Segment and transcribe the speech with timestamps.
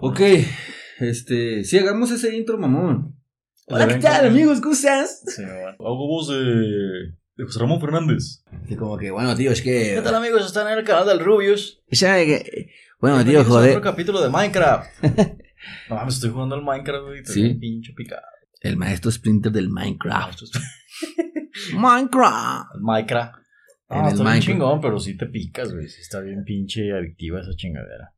[0.00, 0.20] Ok,
[1.00, 3.16] este, sí, hagamos ese intro, mamón.
[3.66, 4.60] Hola, ¿qué tal, amigos?
[4.60, 5.22] ¿Cómo estás?
[5.26, 5.70] Sí, bueno.
[5.72, 6.36] Hago voz de,
[7.36, 8.44] de José Ramón Fernández.
[8.68, 9.94] Sí, como que, bueno, tío, es que...
[9.96, 10.46] ¿Qué tal, amigos?
[10.46, 11.82] Están en el canal del Rubius.
[11.90, 13.70] Ya, que- Bueno, tío, Bienvenidos a joder.
[13.70, 14.88] Otro capítulo de Minecraft.
[15.90, 17.24] no mames, estoy jugando al Minecraft, güey.
[17.24, 17.32] Sí.
[17.48, 17.54] Sí.
[17.54, 18.22] pinche picado.
[18.60, 20.30] El maestro Splinter del Minecraft.
[20.42, 22.66] Esto es- Minecraft.
[22.76, 23.34] El Minecraft.
[23.34, 24.46] En Ah, el está bien Minecraft.
[24.46, 25.88] chingón, pero sí te picas, güey.
[25.88, 28.14] Sí está bien pinche adictiva esa chingadera.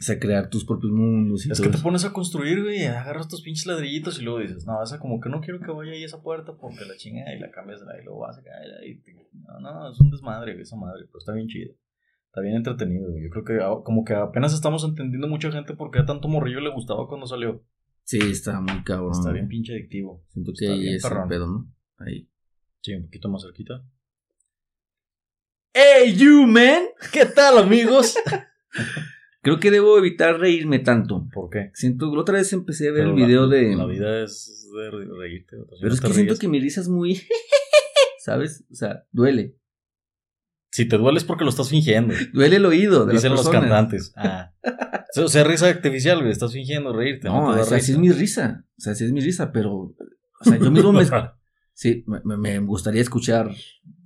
[0.00, 1.82] O sea, crear tus propios mundos y Es todo que te eso.
[1.82, 5.28] pones a construir, güey, agarras tus pinches ladrillitos y luego dices, no, esa como que
[5.28, 8.00] no quiero que vaya ahí esa puerta porque la chinga y la cambias de la
[8.00, 8.98] y luego vas a caer ahí.
[9.00, 11.74] te- No, no, es un desmadre, güey, esa madre, pero está bien chido.
[12.26, 13.24] Está bien entretenido, güey.
[13.24, 16.28] Yo creo que a- como que apenas estamos entendiendo mucha gente por qué a tanto
[16.28, 17.64] morrillo le gustaba cuando salió.
[18.04, 19.10] Sí, está muy cabrón.
[19.12, 20.22] Está bien pinche adictivo.
[20.28, 21.28] Siento que está ahí es el perrón.
[21.28, 21.72] pedo, ¿no?
[21.98, 22.28] Ahí.
[22.82, 23.82] Sí, un poquito más cerquita.
[25.74, 26.84] ¡Hey, you, man!
[27.12, 28.16] ¿Qué tal, amigos?
[29.40, 31.28] Creo que debo evitar reírme tanto.
[31.32, 31.70] ¿Por qué?
[31.74, 33.76] Siento que la otra vez empecé a ver Pero el video la, de...
[33.76, 35.56] La vida es de re- reírte.
[35.56, 37.20] si Pero no es que siento ríes- que mi risa es muy...
[38.24, 38.64] ¿Sabes?
[38.70, 39.56] O sea, duele.
[40.70, 42.14] Si te duele es porque lo estás fingiendo.
[42.34, 44.12] Duele el oído de Dicen las los cantantes.
[44.16, 44.52] Ah.
[45.16, 46.30] O sea, risa artificial, güey.
[46.30, 47.26] Estás fingiendo reírte.
[47.28, 47.92] No, No, o sea, sí risa.
[47.92, 48.66] es mi risa.
[48.76, 49.72] O sea, sí es mi risa, pero...
[49.72, 49.96] O
[50.44, 51.04] sea, yo mismo me...
[51.72, 53.50] Sí, me gustaría escuchar...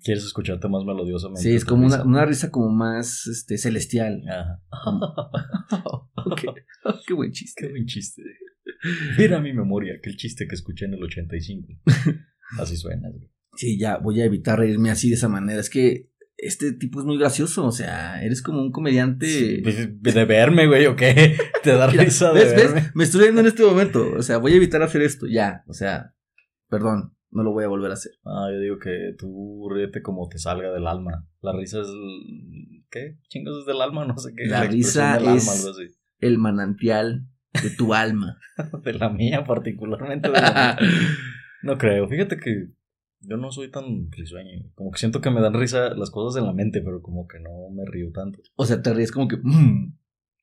[0.03, 1.43] Quieres escucharte más melodiosamente.
[1.43, 2.09] Sí, es como una, risa.
[2.09, 4.23] una risa como más este, celestial.
[4.29, 4.61] Ajá.
[6.25, 6.43] Ok.
[7.07, 7.65] Qué buen chiste.
[7.65, 8.23] Qué buen chiste.
[9.19, 11.69] Mira mi memoria, aquel chiste que escuché en el 85.
[12.59, 13.29] Así suena, güey.
[13.55, 15.61] Sí, ya voy a evitar reírme así de esa manera.
[15.61, 17.67] Es que este tipo es muy gracioso.
[17.67, 19.61] O sea, eres como un comediante...
[19.63, 21.37] Pues, De verme, güey, ¿o qué?
[21.63, 22.73] Te da Mira, risa de ¿ves, ves?
[22.73, 22.91] verme.
[22.95, 24.11] Me estoy riendo en este momento.
[24.17, 25.27] O sea, voy a evitar hacer esto.
[25.27, 25.65] Ya.
[25.67, 26.15] O sea,
[26.69, 27.15] perdón.
[27.33, 28.13] No lo voy a volver a hacer.
[28.25, 31.27] Ah, yo digo que tú ríete como te salga del alma.
[31.41, 31.89] La risa es.
[31.89, 33.19] el- ¿Qué?
[33.29, 34.05] ¿Chingos es del alma?
[34.05, 34.47] No sé qué.
[34.47, 34.73] La expresión
[35.05, 35.95] risa del alma, es- algo así.
[36.21, 37.27] El manantial
[37.63, 38.39] de tu alma.
[38.85, 40.29] De la mía, particularmente.
[40.29, 40.89] De la mía.
[41.63, 42.07] No creo.
[42.07, 42.69] Fíjate que
[43.21, 44.71] yo no soy tan risueño.
[44.75, 47.41] Como que siento que me dan risa las cosas en la mente, pero como que
[47.41, 48.41] no me río tanto.
[48.57, 49.37] O sea, te ríes como que...
[49.43, 49.95] mm,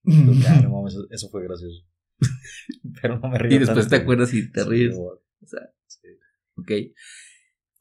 [0.05, 0.33] no
[0.72, 1.83] mames, eso, fue gracioso.
[3.01, 4.95] Pero no me río Y después tanto, te acuerdas y te ríes.
[4.97, 5.59] O sea.
[6.62, 6.72] Ok.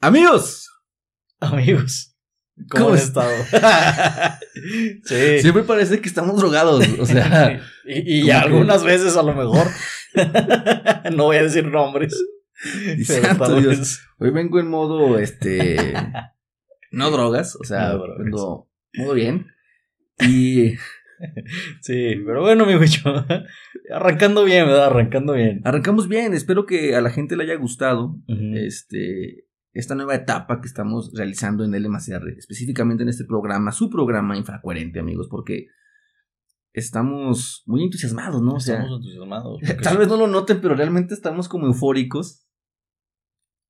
[0.01, 0.71] Amigos,
[1.41, 2.17] Amigos,
[2.71, 3.05] ¿cómo, ¿Cómo han es?
[3.05, 3.31] estado?
[5.05, 5.41] sí.
[5.41, 6.85] siempre parece que estamos drogados.
[6.99, 9.67] O sea, y, y como que- algunas veces a lo mejor.
[11.15, 12.15] no voy a decir nombres.
[13.05, 14.01] Santo Dios.
[14.19, 15.95] hoy vengo en modo, este...
[16.91, 18.19] No drogas, o sea, No drogas.
[18.25, 19.47] vengo muy bien.
[20.21, 20.75] Y
[21.81, 22.75] Sí, pero bueno, mi.
[23.93, 24.87] Arrancando bien, ¿verdad?
[24.87, 25.61] Arrancando bien.
[25.65, 26.35] arrancamos bien.
[26.35, 28.17] Espero que a la gente le haya gustado.
[28.55, 34.37] Este, esta nueva etapa que estamos realizando en LMACR, específicamente en este programa, su programa
[34.37, 35.67] Infracoherente, amigos, porque
[36.73, 38.55] estamos muy entusiasmados, ¿no?
[38.55, 39.61] O sea, Estamos entusiasmados.
[39.83, 42.45] tal vez no lo noten, pero realmente estamos como eufóricos.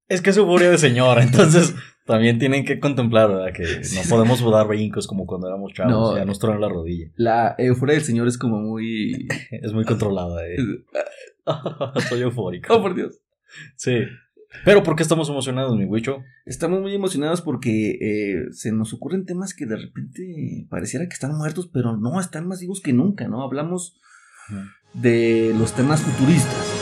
[0.09, 1.75] Es que es euforia de señora, entonces
[2.09, 3.53] también tienen que contemplar, ¿verdad?
[3.53, 3.65] Que
[3.95, 5.93] no podemos dar brincos como cuando éramos chavos.
[5.93, 6.17] No.
[6.17, 7.11] ya nos truena la rodilla.
[7.17, 9.29] La euforia del señor es como muy...
[9.51, 10.57] Es muy controlada, ¿eh?
[12.09, 12.75] Soy eufórico.
[12.75, 13.21] Oh, por Dios.
[13.77, 14.05] Sí.
[14.65, 16.23] Pero ¿por qué estamos emocionados, mi bicho?
[16.47, 21.37] Estamos muy emocionados porque eh, se nos ocurren temas que de repente pareciera que están
[21.37, 23.43] muertos, pero no, están más vivos que nunca, ¿no?
[23.43, 24.01] Hablamos
[24.95, 26.78] de los temas futuristas.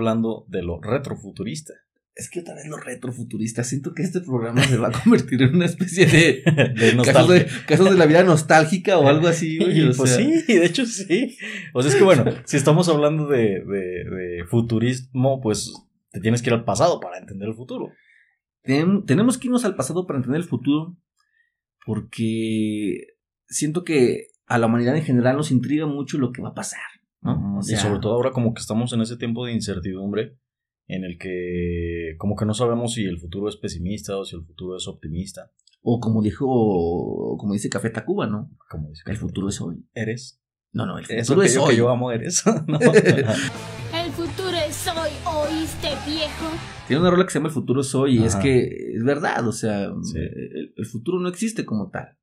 [0.00, 1.74] Hablando de lo retrofuturista.
[2.14, 3.62] Es que otra vez lo retrofuturista.
[3.64, 6.42] Siento que este programa se va a convertir en una especie de
[6.74, 9.58] De casos, de casos de la vida nostálgica o algo así.
[9.58, 10.18] güey, Y o pues sea.
[10.18, 11.36] sí, de hecho sí.
[11.72, 15.72] O sea, es que bueno, si estamos hablando de, de, de futurismo, pues
[16.10, 17.92] te tienes que ir al pasado para entender el futuro.
[18.62, 20.96] Ten- tenemos que irnos al pasado para entender el futuro.
[21.86, 23.06] Porque
[23.48, 26.80] siento que a la humanidad en general nos intriga mucho lo que va a pasar.
[27.22, 27.58] ¿No?
[27.58, 30.36] O y sobre todo ahora como que estamos en ese tiempo de incertidumbre
[30.86, 34.42] en el que como que no sabemos si el futuro es pesimista o si el
[34.44, 35.50] futuro es optimista.
[35.82, 36.46] O como dijo,
[37.38, 38.50] como dice Café Tacuba, ¿no?
[38.68, 39.84] Como dice El futuro es hoy.
[39.94, 40.42] eres.
[40.72, 41.70] No, no, el futuro Eso que es yo, hoy.
[41.70, 42.44] que yo amo eres.
[42.66, 42.78] ¿no?
[43.92, 46.46] El futuro es hoy, ¿oíste, viejo?
[46.86, 49.46] Tiene una rola que se llama El futuro es hoy y es que es verdad,
[49.48, 50.18] o sea, Sí.
[50.18, 52.16] el, el futuro no existe como tal.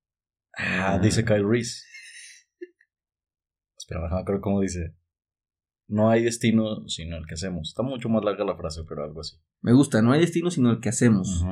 [0.57, 1.81] Ah, dice Kyle Reese.
[3.87, 4.95] Creo cómo dice.
[5.89, 7.69] No hay destino sino el que hacemos.
[7.69, 9.37] Está mucho más larga la frase, pero algo así.
[9.61, 11.45] Me gusta, no hay destino sino el que hacemos.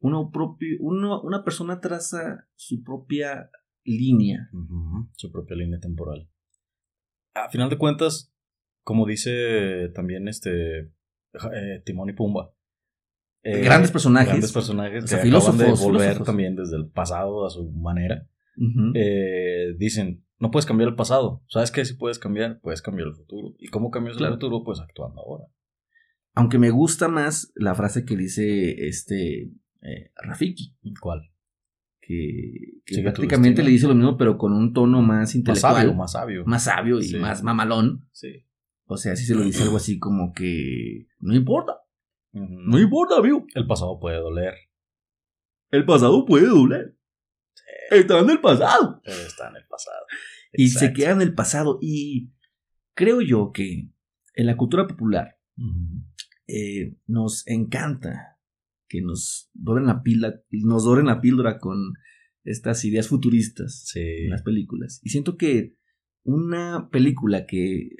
[0.00, 3.50] Uno propio, uno, una persona traza su propia
[3.84, 4.48] línea.
[5.16, 6.30] Su propia línea temporal.
[7.34, 8.32] A final de cuentas,
[8.82, 12.54] como dice también este eh, Timón y Pumba.
[13.42, 14.28] eh, Grandes personajes.
[14.28, 16.26] Grandes personajes O que acaban de volver filósofos.
[16.26, 18.26] también desde el pasado a su manera.
[18.94, 21.42] Eh, dicen, no puedes cambiar el pasado.
[21.48, 21.84] ¿Sabes qué?
[21.84, 23.54] Si puedes cambiar, puedes cambiar el futuro.
[23.58, 24.34] ¿Y cómo cambias Claro.
[24.34, 24.62] el futuro?
[24.64, 25.44] Pues actuando ahora.
[26.34, 29.50] Aunque me gusta más la frase que dice este
[29.82, 31.30] eh, Rafiki, ¿Cuál?
[32.00, 35.94] que, que prácticamente le dice lo mismo, pero con un tono más Más intelectual, sabio,
[35.94, 36.44] más sabio.
[36.46, 37.16] más sabio y Sí.
[37.16, 38.08] más mamalón.
[38.12, 38.44] Sí.
[38.86, 41.80] O sea, sí se lo dice algo así como que no importa,
[42.32, 43.44] no importa, amigo.
[43.54, 44.54] El pasado puede doler,
[45.70, 46.96] El pasado puede doler.
[47.90, 49.00] Está en el pasado.
[49.04, 50.04] está en el pasado.
[50.52, 51.78] Y se queda en el pasado.
[51.82, 52.30] Y
[52.94, 53.88] creo yo que
[54.34, 55.38] en la cultura popular
[56.46, 58.38] eh, nos encanta
[58.88, 61.92] que nos doren la pila, nos doren la píldora con
[62.44, 64.00] estas ideas futuristas Sí.
[64.00, 65.00] en las películas.
[65.02, 65.76] Y siento que
[66.24, 67.90] una película que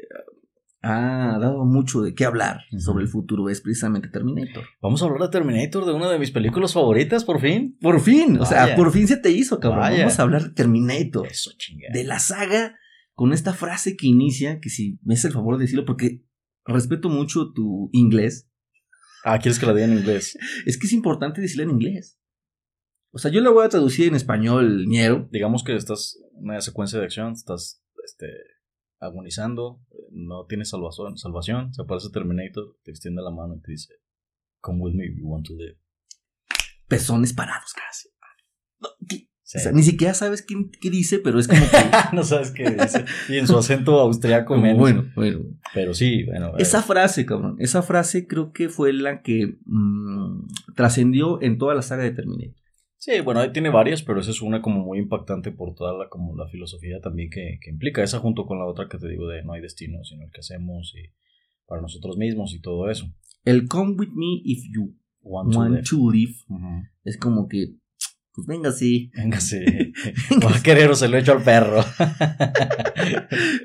[0.82, 4.64] ha dado mucho de qué hablar sobre el futuro es precisamente Terminator.
[4.80, 7.76] Vamos a hablar de Terminator, de una de mis películas favoritas, por fin.
[7.80, 9.80] Por fin, o sea, por fin se te hizo, cabrón.
[9.80, 9.98] Vaya.
[9.98, 11.26] Vamos a hablar de Terminator.
[11.26, 11.92] Eso, chingada.
[11.92, 12.76] De la saga
[13.14, 16.25] con esta frase que inicia, que si me haces el favor de decirlo, porque
[16.64, 18.48] respeto mucho tu inglés,
[19.24, 20.38] Ah, ¿quieres que la diga en inglés?
[20.66, 22.19] es que es importante decirla en inglés.
[23.10, 25.28] O sea, yo la voy a traducir en español, ñero.
[25.32, 28.26] Digamos que estás en una secuencia de acción, estás este,
[29.00, 29.80] agonizando,
[30.10, 33.94] no tienes salvación, salvación, se aparece Terminator, te extiende la mano y te dice,
[34.60, 35.78] Come with me if you want to live.
[36.88, 38.08] Pezones parados casi.
[38.80, 39.28] No, ¿qué?
[39.42, 39.56] Sí.
[39.56, 41.76] O sea, ni siquiera sabes qué, qué dice, pero es como que.
[42.14, 43.04] no sabes qué dice.
[43.30, 44.78] Y en su acento austriaco menos.
[44.78, 45.40] bueno, bueno.
[45.72, 46.48] Pero sí, bueno.
[46.50, 51.74] eh, Esa frase, cabrón, esa frase creo que fue la que mm, trascendió en toda
[51.74, 52.60] la saga de Terminator.
[53.00, 56.08] Sí, bueno, ahí tiene varias, pero esa es una como muy impactante por toda la,
[56.08, 58.02] como la filosofía también que, que implica.
[58.02, 60.40] Esa junto con la otra que te digo de no hay destino, sino el que
[60.40, 61.12] hacemos y
[61.66, 63.06] para nosotros mismos y todo eso.
[63.44, 65.82] El come with me if you Want to live.
[65.82, 66.82] to live Ujú.
[67.04, 67.74] es como que,
[68.32, 69.10] pues venga, sí.
[69.14, 69.92] Véngase.
[70.44, 71.80] Va a querer o se lo echo al perro.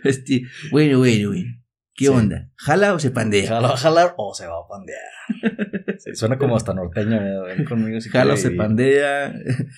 [0.04, 1.63] Este, bueno, bueno, bueno.
[1.96, 2.12] ¿Qué Sí.
[2.12, 2.50] onda?
[2.56, 3.48] ¿Jala o se pandea?
[3.48, 5.00] ¿Jala va a jalar o se va a pandear?
[6.00, 7.16] Sí, suena como hasta norteño.
[7.16, 7.56] ¿eh?
[7.56, 9.34] Ven conmigo si ¿Jala o se pandea?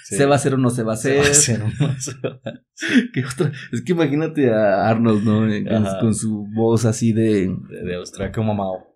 [0.05, 0.15] Sí.
[0.15, 1.23] ¿Se va a hacer o no se va a Se hacer?
[1.23, 2.53] va a hacer o no se va a
[3.13, 3.51] ¿Qué otra?
[3.71, 5.47] Es que imagínate a Arnold, ¿no?
[5.53, 5.63] Eh,
[5.99, 7.47] Con, su voz así de...
[7.69, 8.87] De, de austriaco mamado.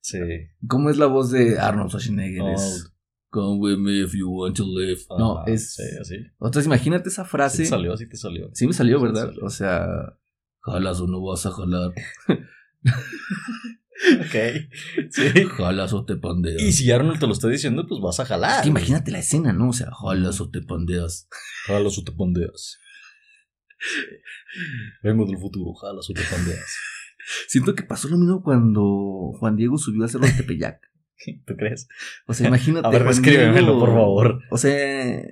[0.00, 0.18] Sí.
[0.68, 2.52] ¿Cómo es la voz de Arnold Schwarzenegger?
[2.54, 2.92] Es,
[3.30, 5.00] Come with me if you want to live.
[5.18, 5.74] no, es...
[5.74, 6.14] Sí, así.
[6.40, 7.62] Entonces imagínate esa Sí frase.
[7.64, 8.48] te salió, sí te salió.
[8.52, 9.26] Sí me salió, Sí ¿verdad?
[9.26, 9.44] salió.
[9.44, 9.86] O sea,
[10.66, 11.92] jalas o no vas a jalar.
[14.20, 14.34] Ok.
[15.10, 15.44] Sí.
[15.56, 16.60] Jalas o te pandeas.
[16.62, 18.56] Y si Arnold te lo está diciendo, pues vas a jalar.
[18.56, 19.70] Es que imagínate la escena, ¿no?
[19.70, 21.28] O sea, jalas o te pandeas.
[21.66, 22.78] Jalas o te pandeas.
[25.02, 26.76] Vengo del futuro, jalas o te pandeas.
[27.48, 30.80] Siento que pasó lo mismo cuando Juan Diego subió al cerro de Tepeyac.
[31.46, 31.88] ¿Tú crees?
[32.26, 32.86] O sea, imagínate.
[32.86, 33.02] A ver,
[33.66, 34.40] Diego- por favor.
[34.50, 35.22] O sea,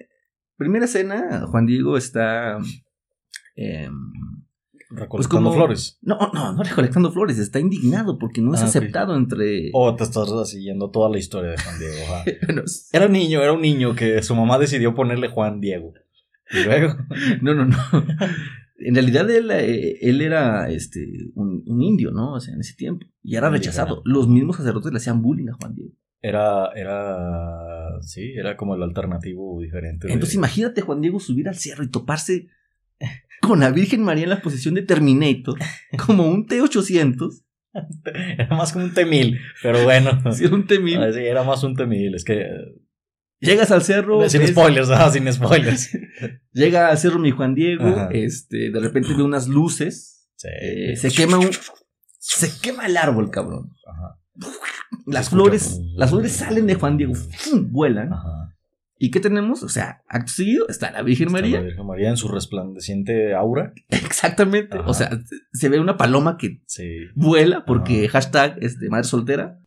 [0.56, 2.58] primera escena, Juan Diego está.
[3.56, 3.94] em,
[4.90, 5.98] Recolectando flores.
[6.02, 9.70] no, no, no recolectando flores, está indignado porque no es Ah, aceptado entre.
[9.72, 12.64] O te estás siguiendo toda la historia de Juan Diego.
[12.92, 15.92] Era un niño, era un niño que su mamá decidió ponerle Juan Diego.
[16.50, 16.94] Y luego.
[17.42, 17.76] no, no, no.
[18.78, 22.34] En realidad él, eh, él era este, un, un indio, ¿no?
[22.34, 23.06] O sea, en ese tiempo.
[23.22, 24.02] Y era rechazado.
[24.04, 25.92] Los mismos sacerdotes le hacían bullying a Juan Diego.
[26.20, 26.70] Era.
[26.74, 28.00] Era.
[28.02, 30.06] Sí, era como el alternativo diferente.
[30.08, 32.48] de- Entonces imagínate Juan Diego subir al cerro y toparse
[33.46, 35.58] con la Virgen María en la posición de Terminator,
[36.06, 37.42] como un T-800,
[38.38, 39.38] Era más como un T-1000.
[39.62, 40.20] Pero bueno.
[40.32, 40.98] si era un T-1000.
[41.08, 42.14] Ah, sí, era más un T-1000.
[42.16, 42.40] Es que.
[42.42, 42.80] eh,
[43.40, 45.90] Llegas al cerro, sin ves- spoilers, ah, sin spoilers.
[46.52, 48.08] llega al cerro mi Juan Diego, Ajá.
[48.12, 50.48] este, de repente ve unas luces, Sí.
[50.62, 51.50] eh, se quema un...
[52.18, 53.70] Se quema el árbol, cabrón.
[53.86, 54.18] Ajá.
[55.06, 57.12] Las flores, las flores salen de Juan Diego,
[57.70, 58.14] vuelan.
[58.14, 58.53] Ajá.
[59.04, 59.62] ¿Y qué tenemos?
[59.62, 61.58] O sea, acto seguido está la Virgen Está María.
[61.58, 63.74] La Virgen María en su resplandeciente aura.
[63.90, 64.78] Exactamente.
[64.78, 64.88] Ajá.
[64.88, 65.10] O sea,
[65.52, 67.00] se ve una paloma que Sí.
[67.14, 69.58] vuela porque hashtag este, madre soltera.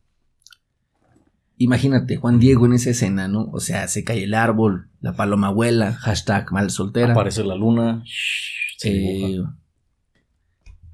[1.56, 3.44] Imagínate, Juan Diego en esa escena, ¿no?
[3.52, 7.12] O sea, se cae el árbol, la paloma vuela, hashtag madre soltera.
[7.12, 8.02] Aparece la luna.
[8.76, 9.56] Se Eh, dibuja.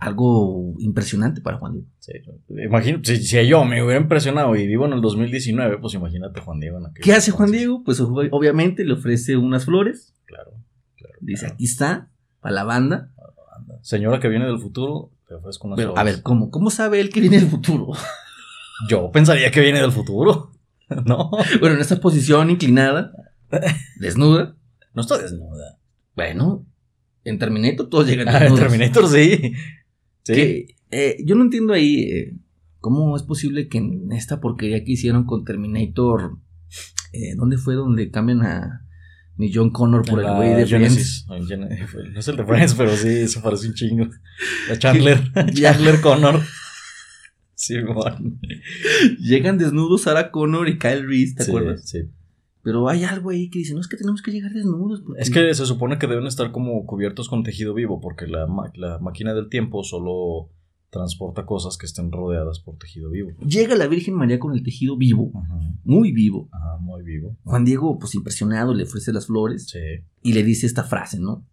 [0.05, 1.87] Algo impresionante para Juan Diego.
[1.99, 2.13] Sí.
[2.65, 6.61] Imagino, si, si yo me hubiera impresionado y vivo en el 2019, pues imagínate Juan
[6.61, 7.51] Diego en ¿Qué hace Juan.
[7.51, 7.83] Diego?
[7.85, 10.15] Pues ob- obviamente le ofrece unas flores.
[10.27, 10.53] Claro.
[10.97, 11.55] claro Dice, claro.
[11.55, 13.11] aquí está, para la banda.
[13.57, 13.79] Anda.
[13.83, 16.15] Señora que viene del futuro, te ofrezco unas Pero, a flores.
[16.17, 16.51] ver, ¿cómo?
[16.51, 17.93] ¿Cómo sabe él que viene del futuro?
[18.89, 20.51] Yo pensaría que viene del futuro.
[21.07, 21.31] no.
[21.61, 23.13] bueno, en esta posición inclinada,
[24.01, 24.57] desnuda.
[24.93, 25.79] No está desnuda.
[26.15, 26.67] Bueno,
[27.25, 28.61] en Terminator todos llegan Ah, en desnudos.
[28.69, 29.53] Terminator sí.
[30.25, 30.33] Sí.
[30.33, 32.37] Que, eh, yo no entiendo ahí eh,
[32.81, 36.39] cómo es posible que en esta porquería que hicieron con Terminator,
[37.13, 38.81] eh, ¿dónde fue donde cambian a
[39.37, 41.25] mi John Connor por el güey de Genesis.
[41.27, 41.49] Friends?
[42.13, 44.09] No es el de Friends, pero sí, eso parece un chingo.
[44.69, 45.21] La Chandler.
[45.55, 46.41] Chandler Connor.
[47.57, 48.39] Sí, bueno.
[49.21, 51.89] Llegan desnudos Sarah Connor y Kyle Reese, ¿te Sí, acuerdas?
[51.89, 51.99] sí.
[52.65, 55.03] Pero hay algo ahí que dice, no es que tenemos que llegar desnudos.
[55.03, 58.47] porque- Es que se supone que deben estar como cubiertos con tejido vivo, porque la,
[58.75, 60.49] la máquina del tiempo solo
[60.91, 63.33] transporta cosas que estén rodeadas por tejido vivo.
[63.47, 66.49] Llega la Virgen María con el tejido vivo, Ajá, muy vivo.
[66.53, 67.37] ajá, muy vivo.
[67.45, 69.79] Juan Diego, pues impresionado, le ofrece las flores Sí.
[70.23, 71.45] y le dice esta frase, ¿no?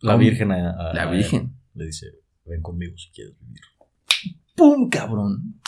[0.00, 0.24] La ¿Cómo?
[0.24, 1.56] Virgen a, a- La a él Virgen.
[1.74, 2.06] le dice,
[2.44, 3.60] ven conmigo si quieres vivir.
[4.54, 5.60] ¡Pum, cabrón!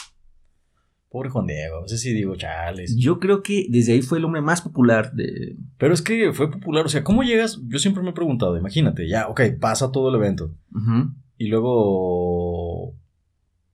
[1.11, 2.95] Pobre Juan Diego, a veces sí digo, chales.
[2.99, 5.57] Yo creo que desde ahí fue el hombre más popular de...
[5.79, 7.61] Pero es que fue popular, o sea, ¿cómo llegas?
[7.67, 10.55] Yo siempre me he preguntado, imagínate, ya, ok, pasa todo el evento.
[11.39, 12.95] Y luego.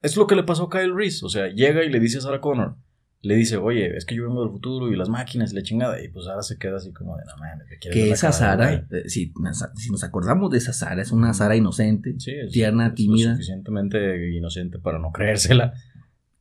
[0.03, 1.25] Es lo que le pasó a Kyle Reese.
[1.25, 2.77] O sea, llega y le dice a Sarah Connor.
[3.23, 6.03] Le dice, oye, es que yo vengo del futuro y las máquinas y la chingada.
[6.05, 9.09] Y pues ahora se queda así como de, no mames, me Que esa Sara, eh,
[9.09, 11.33] si, nos- si nos acordamos de esa Sara, es una.
[11.33, 12.21] Sara inocente güey".
[12.21, 13.33] Sí, es, tierna, es tímida.
[13.33, 15.73] suficientemente inocente para no creérsela.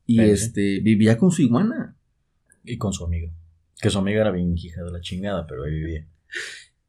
[0.06, 0.22] Y sí.
[0.22, 1.96] este vivía con su iguana.
[2.64, 3.30] Y con su amiga.
[3.80, 6.06] Que su amiga era bien hija de la chingada, pero ahí vivía.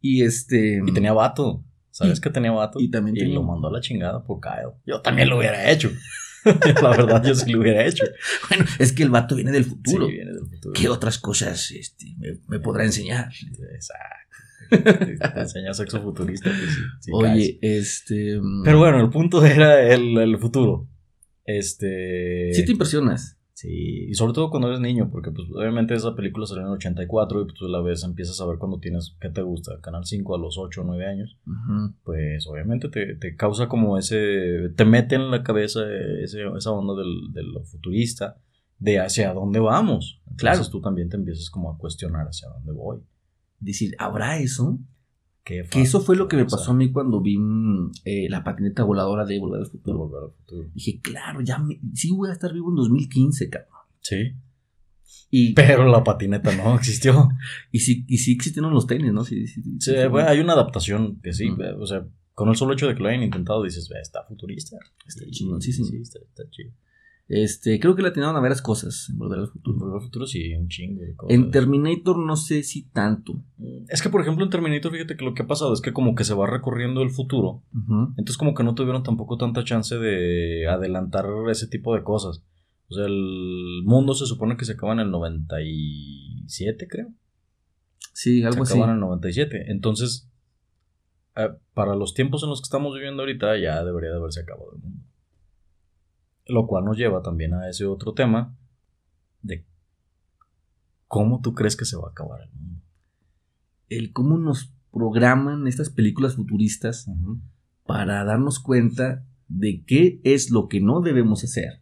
[0.01, 0.81] Y este...
[0.85, 1.63] Y tenía vato.
[1.91, 2.79] ¿Sabes Y- que tenía vato?
[2.79, 4.73] y también tenía- lo mandó a la chingada por Kyle.
[4.85, 5.89] Yo también lo hubiera hecho.
[6.83, 8.05] la verdad, yo sí lo hubiera hecho.
[8.49, 10.07] Bueno, es que el vato viene del Sí, futuro.
[10.07, 10.73] viene del futuro.
[10.73, 13.29] ¿Qué otras cosas este, me, me podrá enseñar?
[13.73, 14.13] Exacto.
[15.33, 16.49] Te, enseña sexo futurista.
[16.51, 17.33] pues sí, sí caes.
[17.33, 18.39] Oye, este...
[18.39, 20.87] mm, Pero bueno, el punto era el, el futuro.
[21.45, 22.53] Este.
[22.53, 23.37] Sí te impresionas.
[23.53, 26.73] Sí, y sobre todo cuando eres niño, porque pues obviamente esa película salió en el
[26.73, 29.79] 84 y pues, tú la ves, empiezas a ver cuando tienes, ¿qué te gusta?
[29.79, 31.37] Canal 5 a los 8 o 9 años,
[32.03, 35.83] pues obviamente te, te causa como ese, te mete en la cabeza
[36.21, 38.41] ese, esa onda del, de lo futurista,
[38.77, 40.19] de hacia dónde vamos.
[40.29, 40.69] Entonces Claro.
[40.69, 42.99] tú también te empiezas como a cuestionar hacia dónde voy.
[43.61, 44.77] Decir, ¿habrá eso?
[45.45, 48.43] ¿Qué Que eso fue lo que me pasó a mí cuando vi mm, eh, la
[48.43, 49.99] patineta voladora de Volver al Futuro.
[49.99, 50.69] volver al futuro.
[50.73, 53.71] Dije, claro, ya me- sí voy a estar vivo en 2015, cabrón.
[54.01, 54.33] Sí.
[55.29, 57.29] Y, Pero la patineta no existió.
[57.71, 59.23] y, sí, y sí existieron los tenis, ¿no?
[59.23, 61.47] Sí, sí, sí, Sí, sí, bueno, hay una adaptación que sí,
[61.79, 64.77] o sea, con el solo hecho de que lo hayan intentado dices, "Ve, está futurista.
[65.07, 65.87] Está Y- chingoncísimo.
[65.87, 66.71] Sí, está, está chido.
[67.27, 69.79] Este, creo que le atinaron a varias cosas en Volver al En Futuro.
[69.79, 71.33] Volver al futuro sí, un chingo de cosas.
[71.33, 73.43] En Terminator no sé si tanto.
[73.87, 76.13] es que, por ejemplo, en Terminator, fíjate que lo que ha pasado es que como
[76.13, 77.63] que se va recorriendo el futuro.
[78.17, 82.43] Entonces como que no tuvieron tampoco tanta chance de adelantar ese tipo de cosas.
[82.87, 87.07] O sea, el mundo se supone que se acaba en el 97, creo.
[88.13, 88.79] Sí, algo se así.
[88.79, 89.71] acaban en el 97.
[89.71, 90.29] Entonces,
[91.35, 94.73] eh, para los tiempos en los que estamos viviendo ahorita, ya debería de haberse acabado
[94.75, 95.01] el mundo.
[96.47, 98.55] Lo cual nos lleva también a ese otro tema
[99.41, 99.65] de
[101.07, 102.81] cómo tú crees que se va a acabar el mundo.
[103.89, 107.07] El cómo nos programan estas películas futuristas
[107.85, 111.81] para darnos cuenta de qué es lo que no debemos hacer.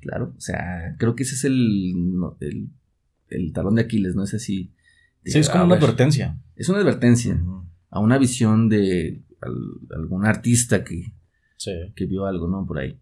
[0.00, 1.94] Claro, o sea, creo que ese es el,
[2.40, 2.68] el,
[3.28, 4.22] el talón de Aquiles, ¿no?
[4.24, 4.70] Es así.
[5.22, 6.38] de, Sí, es como una ver, advertencia.
[6.56, 7.42] Es una advertencia
[7.90, 11.14] a una visión de al- algún artista que,
[11.56, 12.66] Sí, que vio algo, ¿no?
[12.66, 13.00] Por ahí.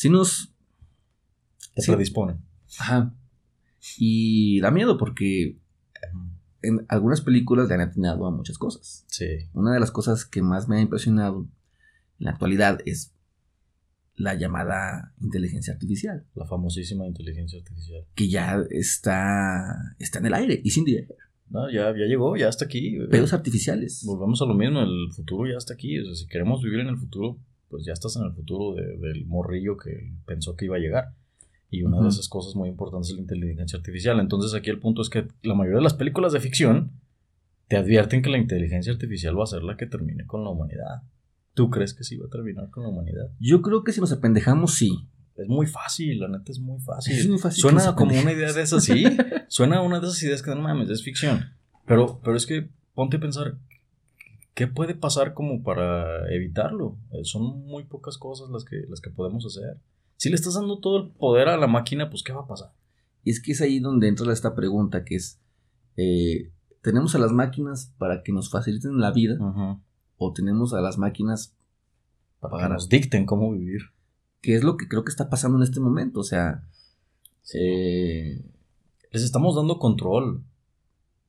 [0.00, 0.50] Sí nos...
[1.74, 1.90] te Sí.
[1.92, 2.38] predispone.
[2.78, 3.12] Ajá.
[3.98, 5.58] Y da miedo porque
[6.62, 9.04] en algunas películas le han atinado a muchas cosas.
[9.08, 9.26] Sí.
[9.52, 11.40] Una de las cosas que más me ha impresionado
[12.18, 13.12] en la actualidad es
[14.14, 18.06] la llamada inteligencia artificial, La famosísima inteligencia artificial.
[18.14, 21.14] que ya está, está en el aire y sin dinero.
[21.50, 22.96] No, ya, ya llegó, ya está aquí.
[23.10, 24.02] Pedos artificiales.
[24.06, 25.98] Volvemos a lo mismo, el futuro ya está aquí.
[25.98, 27.38] O sea, si queremos vivir en el futuro,
[27.70, 31.14] pues ya estás en el futuro de- del morrillo que pensó que iba a llegar.
[31.70, 34.18] Y una de esas cosas muy importantes es la inteligencia artificial.
[34.18, 36.90] Entonces aquí el punto es que la mayoría de las películas de ficción
[37.68, 41.02] te advierten que la inteligencia artificial va a ser la que termine con la humanidad.
[41.54, 43.30] ¿Tú crees que sí va a terminar con la humanidad?
[43.38, 45.08] Yo creo que si nos apendejamos, sí.
[45.36, 47.16] Es muy fácil, la neta es muy fácil.
[47.16, 49.04] Es muy fácil Suena como una idea de esas, sí.
[49.48, 51.44] Suena una de esas ideas que no mames, es ficción.
[51.86, 53.56] Pero, pero es que ponte a pensar,
[54.54, 56.96] ¿qué puede pasar como para evitarlo?
[57.12, 59.80] Eh, Son muy pocas cosas las que, las que podemos hacer.
[60.16, 62.72] Si le estás dando todo el poder a la máquina, pues ¿qué va a pasar?
[63.24, 65.40] Y es que es ahí donde entra esta pregunta que es,
[65.96, 66.50] eh,
[66.82, 69.38] ¿tenemos a las máquinas para que nos faciliten la vida
[70.18, 71.54] o tenemos a las máquinas
[72.40, 73.82] Para Para- que nos dicten cómo vivir.
[74.42, 76.20] que es lo que creo que está pasando en este momento?
[76.20, 76.66] O sea,
[77.54, 78.42] eh,
[79.12, 80.42] Les estamos dando control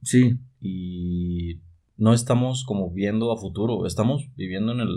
[0.03, 1.59] sí, y
[2.01, 3.85] no estamos como viendo a futuro.
[3.85, 4.89] Estamos viviendo en el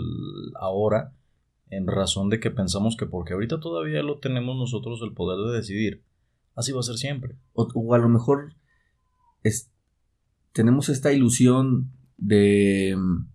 [0.59, 1.13] ahora
[1.69, 5.55] en razón de que pensamos que porque ahorita todavía lo tenemos nosotros el poder de
[5.57, 6.03] decidir,
[6.55, 7.35] así va a ser siempre.
[7.53, 8.53] O, o a lo mejor
[9.43, 9.71] es,
[10.51, 13.27] tenemos esta ilusión de mm,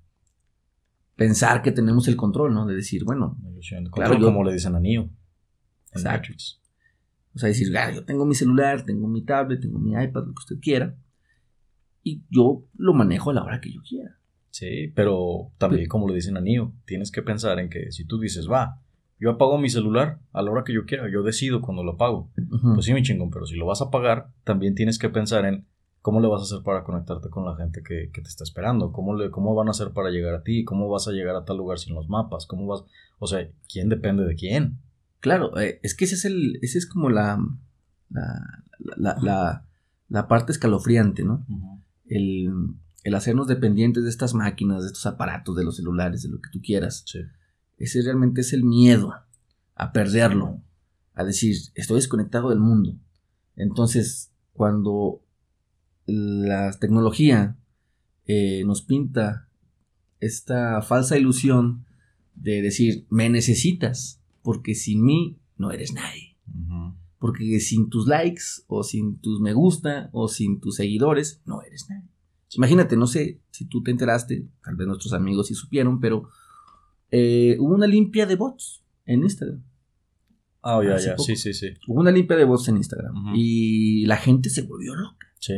[1.17, 2.67] pensar que tenemos el control, ¿no?
[2.67, 5.03] De decir, bueno, ilusión de Claro, control, yo- como le dicen a Neo.
[5.03, 5.11] En
[6.01, 6.19] Exacto.
[6.29, 6.61] Matrix.
[7.35, 10.35] o sea, decir, ah, yo tengo mi celular, tengo mi tablet, tengo mi iPad, lo
[10.35, 10.97] que usted quiera,
[12.03, 14.17] y yo lo manejo a la hora que yo quiera.
[14.51, 18.19] Sí, pero también como le dicen a Neo, tienes que pensar en que si tú
[18.19, 18.81] dices, va,
[19.19, 22.31] yo apago mi celular a la hora que yo quiera, yo decido cuando lo apago.
[22.75, 25.67] Pues sí, mi chingón, pero si lo vas a pagar, también tienes que pensar en
[26.03, 28.91] cómo le vas a hacer para conectarte con la gente que, que te está esperando,
[28.93, 31.45] cómo, le, cómo van a hacer para llegar a ti, cómo vas a llegar a
[31.45, 32.83] tal lugar sin los mapas, cómo vas...
[33.19, 34.79] O sea, ¿quién depende de quién?
[35.21, 37.39] Claro, eh, es que ese es el, ese es como la,
[38.09, 38.65] la,
[38.97, 39.65] la, la-
[40.09, 41.45] la parte escalofriante, ¿no?
[42.11, 42.53] El,
[43.05, 46.51] el hacernos dependientes de estas máquinas, de estos aparatos, de los celulares, de lo que
[46.53, 47.05] tú quieras.
[47.07, 47.21] Sí.
[47.79, 49.15] Ese realmente es el miedo
[49.75, 50.61] a perderlo,
[51.15, 52.99] a decir, estoy desconectado del mundo.
[53.57, 55.23] Entonces, cuando
[56.07, 57.57] la tecnología
[58.27, 59.49] eh, nos pinta
[60.21, 61.87] esta falsa ilusión
[62.35, 66.30] de decir, me necesitas, porque sin mí no eres nadie.
[67.21, 71.87] Porque sin tus likes, o sin tus me gusta, o sin tus seguidores, no eres
[71.89, 72.09] nadie.
[72.57, 76.29] Imagínate, no sé si tú te enteraste, tal vez nuestros amigos sí supieron, pero
[77.11, 79.63] eh, hubo una limpia de bots en Instagram.
[80.63, 81.25] Ah, ya, ya, poco.
[81.25, 81.69] sí, sí, sí.
[81.87, 83.15] Hubo una limpia de bots en Instagram.
[83.35, 85.27] Y la gente se volvió loca.
[85.39, 85.55] Sí.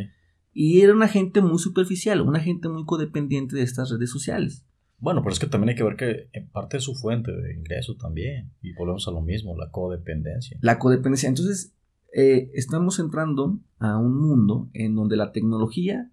[0.52, 4.64] Y era una gente muy superficial, una gente muy codependiente de estas redes sociales.
[5.02, 7.54] Bueno, pero es que también hay que ver que en parte es su fuente de
[7.54, 8.52] ingreso también.
[8.62, 10.56] Y volvemos a lo mismo, la codependencia.
[10.62, 11.28] La codependencia.
[11.28, 11.74] Entonces,
[12.14, 16.08] eh, estamos entrando a un mundo en donde la tecnología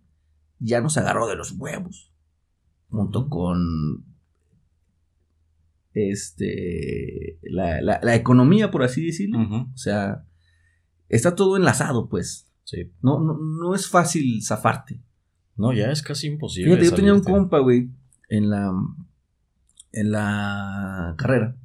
[0.58, 2.12] ya nos agarró de los huevos.
[2.90, 4.06] Junto con
[5.94, 9.40] este la, la- la economía, por así decirlo.
[9.74, 10.26] O sea,
[11.10, 12.48] está todo enlazado, pues.
[12.64, 12.92] Sí.
[13.02, 15.02] No, no, no es fácil zafarte.
[15.58, 16.72] No, ya es casi imposible.
[16.72, 17.90] Fíjate, yo tenía un compa, güey,
[18.30, 18.72] en la,
[19.92, 21.56] en la carrera.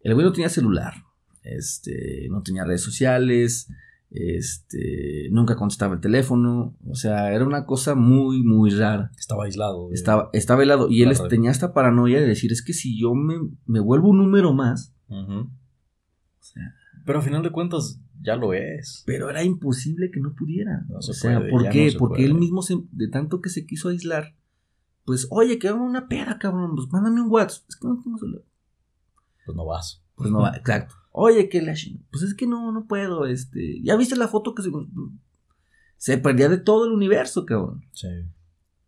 [0.00, 0.94] El güey no tenía celular,
[1.42, 3.68] este, no tenía redes sociales,
[4.10, 9.10] este, nunca contestaba el teléfono, o sea, era una cosa muy, muy rara.
[9.18, 9.90] Estaba aislado.
[9.92, 11.28] Estaba, estaba helado y él red.
[11.28, 13.34] tenía esta paranoia de decir, es que si yo me,
[13.66, 15.48] me vuelvo un número más, o
[16.40, 16.62] sea,
[17.04, 19.02] Pero a final de cuentas, ya lo es.
[19.06, 20.84] pero era imposible que no pudiera.
[20.88, 21.84] No o se sea, puede, ¿por qué?
[21.86, 22.26] no se Porque puede.
[22.28, 24.34] él mismo, se- de tanto que se quiso aislar,
[25.06, 27.64] pues, oye, que hago una peda, cabrón, pues mándame un WhatsApp.
[27.68, 28.42] Es que no tengo celular.
[29.46, 30.02] Pues no vas.
[30.16, 30.94] Pues no va, exacto.
[31.12, 31.74] Oye, que la
[32.10, 33.80] Pues es que no, no puedo, este.
[33.82, 34.70] ¿Ya viste la foto que se.
[35.96, 37.86] Se perdía de todo el universo, cabrón.
[37.92, 38.08] Sí.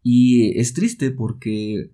[0.02, 1.92] Y es triste porque,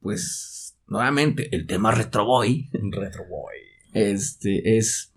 [0.00, 3.56] pues, nuevamente, el tema Retro Boy, Un retro boy.
[3.92, 5.12] este, es.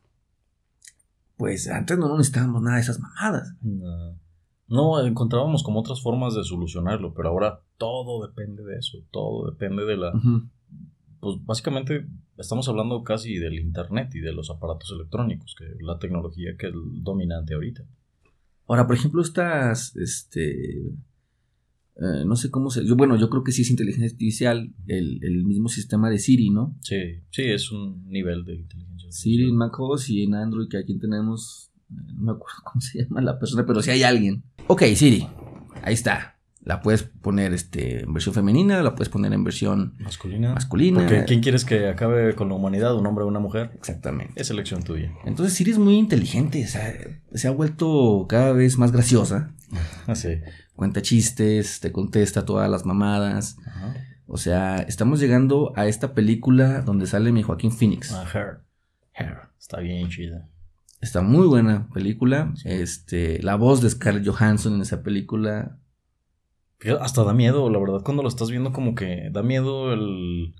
[1.38, 3.56] Pues antes no necesitábamos nada de esas mamadas.
[3.62, 4.19] No.
[4.69, 8.99] No, encontrábamos como otras formas de solucionarlo, pero ahora todo depende de eso.
[9.12, 10.13] Todo depende de la.
[11.19, 15.99] Pues básicamente estamos hablando casi del internet y de los aparatos electrónicos, que es la
[15.99, 17.84] tecnología que es dominante ahorita.
[18.67, 20.93] Ahora, por ejemplo, estas, este,
[22.01, 25.19] eh, no sé cómo se, yo, bueno, yo creo que sí es inteligencia artificial, el,
[25.23, 26.77] el mismo sistema de Siri, ¿no?
[26.82, 29.12] Sí, sí, es un nivel de inteligencia.
[29.12, 29.88] Siri en artificial.
[29.89, 33.38] macOS y en Android, que aquí tenemos, eh, no me acuerdo cómo se llama la
[33.39, 34.43] persona, pero sí hay alguien.
[34.71, 35.27] Ok, Siri,
[35.82, 36.36] ahí está.
[36.62, 40.53] La puedes poner este, en versión femenina, la puedes poner en versión Masculina.
[40.53, 40.99] masculina.
[40.99, 42.95] Porque ¿quién quieres que acabe con la humanidad?
[42.95, 43.71] ¿Un hombre o una mujer?
[43.73, 44.39] Exactamente.
[44.39, 45.12] Es elección tuya.
[45.25, 46.93] Entonces Siri es muy inteligente, o sea,
[47.34, 49.55] se ha vuelto cada vez más graciosa.
[50.05, 50.38] Así.
[50.75, 53.58] Cuenta chistes, te contesta todas las mamadas.
[53.65, 53.95] Ajá.
[54.27, 58.12] O sea, estamos llegando a esta película donde sale mi Joaquín Phoenix.
[58.12, 59.39] Ah, Her.
[59.58, 60.47] Está bien chida.
[61.01, 62.53] Está muy buena película.
[62.65, 65.79] Este, la voz de Scarlett Johansson en esa película.
[67.01, 70.55] Hasta da miedo, la verdad, cuando lo estás viendo, como que da miedo el.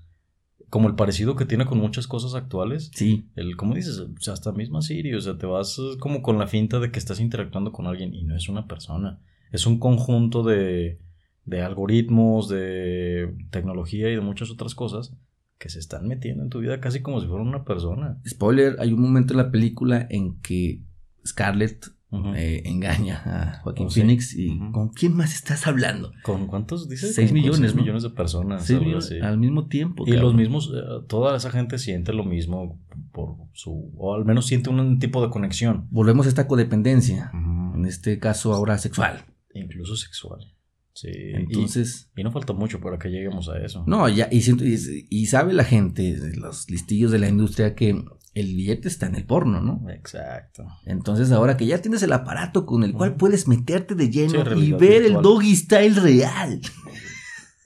[0.68, 2.92] Como el parecido que tiene con muchas cosas actuales.
[2.94, 3.98] Sí, El, ¿cómo dices?
[3.98, 6.92] O sea, hasta misma Siri, o sea, te vas eh, como con la finta de
[6.92, 9.18] que estás interactuando con alguien y no es una persona.
[9.50, 11.00] Es un conjunto de,
[11.44, 15.12] de algoritmos, de tecnología y de muchas otras cosas
[15.60, 18.18] que se están metiendo en tu vida casi como si fuera una persona.
[18.26, 20.82] spoiler, hay un momento en la película en que
[21.24, 21.86] Scarlett
[22.34, 24.00] eh, engaña a Joaquín Oh, sí.
[24.00, 24.58] Phoenix y.
[24.72, 26.12] ¿con quién más estás hablando?
[26.22, 27.14] ¿Con cuántos dices?
[27.14, 27.82] Seis Como con millones, seis ¿no?
[27.82, 28.64] millones de personas.
[28.66, 29.20] Sí, así.
[29.20, 30.04] al mismo tiempo.
[30.08, 32.80] Y los mismos, eh, toda esa gente siente lo mismo
[33.12, 35.86] por su, o al menos siente un tipo de conexión.
[35.90, 37.30] Volvemos a esta codependencia.
[37.34, 39.24] En este caso ahora sexual.
[39.54, 40.40] Incluso sexual.
[40.94, 41.08] Sí.
[41.12, 42.10] Entonces.
[42.16, 43.84] Y, y no falta mucho para que lleguemos a eso.
[43.86, 48.02] No, ya, y, siento- y, y sabe la gente, los listillos de la industria, que
[48.34, 49.88] el billete está en el porno, ¿no?
[49.90, 50.64] Exacto.
[50.86, 54.56] Entonces, ahora que ya tienes el aparato con el cual puedes meterte de Sí, lleno
[54.60, 56.60] y ver el doggy style real.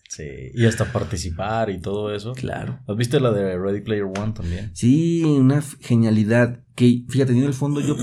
[0.08, 0.22] Sí.
[0.54, 2.32] Y hasta participar y todo eso.
[2.34, 2.78] Claro.
[2.86, 4.70] ¿Has visto la de Ready Player One también?
[4.74, 7.96] Sí, una genialidad que, fíjate, en el fondo yo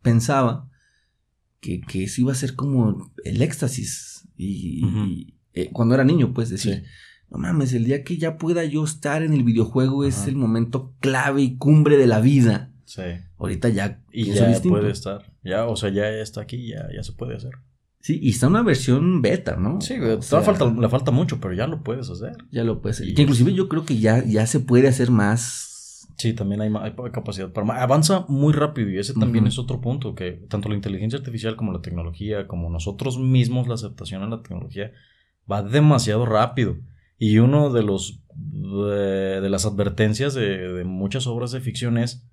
[0.00, 0.68] pensaba
[1.60, 4.09] que, que eso iba a ser como el éxtasis.
[4.44, 6.82] Y, eh, cuando era niño, pues decir, Sí.
[7.30, 10.94] no mames, el día que ya pueda yo estar en el videojuego es el momento
[11.00, 12.70] clave y cumbre de la vida.
[12.84, 13.02] Sí.
[13.38, 14.78] Ahorita ya Y ya distinto.
[14.78, 15.32] puede estar.
[15.44, 17.52] Ya, o sea, ya está aquí, ya, ya se puede hacer.
[18.00, 19.80] Sí, y está una versión beta, ¿no?
[19.80, 22.32] Sí, O sea, falta, le falta mucho, pero ya lo puedes hacer.
[22.50, 23.08] Ya lo puedes hacer.
[23.10, 25.66] Y- Que inclusive yo creo que ya, ya se puede hacer más.
[26.20, 26.70] Sí, también hay,
[27.12, 27.80] capacidad para más.
[27.80, 31.72] Avanza muy rápido y ese también es otro punto, que tanto la inteligencia artificial como
[31.72, 34.92] la tecnología, como nosotros mismos, la aceptación a la tecnología,
[35.50, 36.76] va demasiado rápido.
[37.16, 42.28] Y uno de los de, de las advertencias de, de muchas obras de ficción es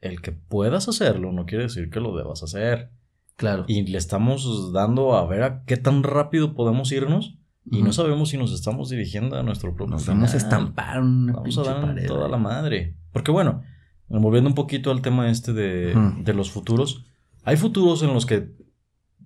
[0.00, 2.90] el que puedas hacerlo no quiere decir que lo debas hacer.
[3.36, 3.66] Claro.
[3.68, 7.38] Y le estamos dando a ver a qué tan rápido podemos irnos
[7.70, 11.32] y no sabemos si nos estamos dirigiendo a nuestro propio Nos vamos a estampar una
[11.34, 12.30] Vamos a dar pared, toda ¿eh?
[12.30, 12.96] la madre.
[13.12, 13.62] Porque bueno,
[14.08, 17.04] volviendo un poquito al tema este de, de los futuros,
[17.44, 18.50] hay futuros en los que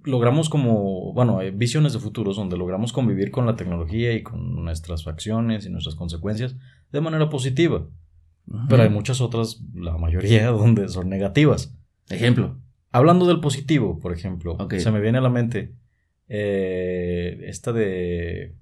[0.04, 4.64] logramos como, bueno, hay visiones de futuros donde logramos convivir con la tecnología y con
[4.64, 6.56] nuestras acciones y nuestras consecuencias
[6.92, 7.86] de manera positiva.
[8.68, 11.76] Pero hay muchas otras, la mayoría, donde son negativas.
[12.08, 12.60] Ejemplo.
[12.92, 15.74] Hablando del positivo, por ejemplo, se me viene a la mente
[16.28, 18.54] eh, esta de...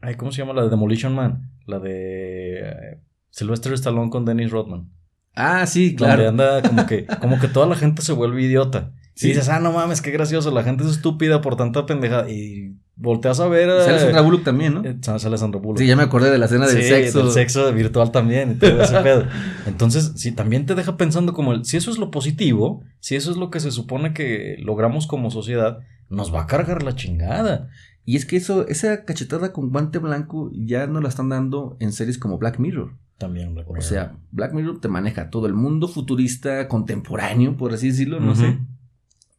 [0.00, 0.52] Ay, ¿Cómo se llama?
[0.54, 1.50] La de Demolition Man.
[1.66, 2.98] La de eh,
[3.30, 4.90] Sylvester Stallone con Dennis Rodman.
[5.34, 6.28] Ah, sí, Donde claro.
[6.28, 8.92] anda como que, como que toda la gente se vuelve idiota.
[9.14, 9.26] Sí.
[9.26, 12.30] Y dices, ah, no mames, qué gracioso, la gente es estúpida por tanta pendejada.
[12.30, 13.68] Y volteas a ver...
[13.82, 14.84] Sale eh, Sandra Bullock también, ¿no?
[14.84, 15.78] eh, sale Sandra Bullock.
[15.78, 17.22] Sí, ya me acordé de la escena del Sí, sexo.
[17.24, 19.26] del sexo virtual también y todo ese pedo.
[19.66, 23.30] Entonces, sí, también te deja pensando como el, si eso es lo positivo, si eso
[23.32, 25.78] es lo que se supone que logramos como sociedad,
[26.10, 27.68] nos va a cargar la chingada.
[28.04, 31.92] Y es que eso, esa cachetada con guante blanco ya no la están dando en
[31.92, 32.96] series como Black Mirror.
[33.18, 33.52] También.
[33.54, 33.84] Black O Mirror.
[33.88, 38.58] sea, Black Mirror te maneja todo el mundo futurista, contemporáneo, por así decirlo, no sé,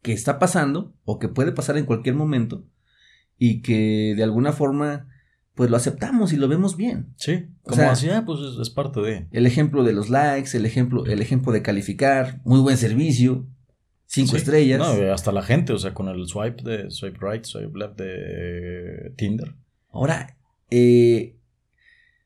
[0.02, 2.64] que está pasando o que puede pasar en cualquier momento
[3.38, 5.06] y que de alguna forma
[5.54, 7.12] pues lo aceptamos y lo vemos bien.
[7.16, 9.26] Sí, O como sea- así, ah, pues es, es parte de.
[9.30, 13.46] El ejemplo de los likes, el ejemplo, el ejemplo de calificar, muy buen servicio,
[14.12, 14.36] cinco Sí.
[14.38, 14.78] estrellas.
[14.80, 19.12] No, hasta la gente, o sea, con el swipe de swipe right, swipe left de
[19.16, 19.54] Tinder.
[19.92, 20.36] Ahora,
[20.70, 21.36] eh,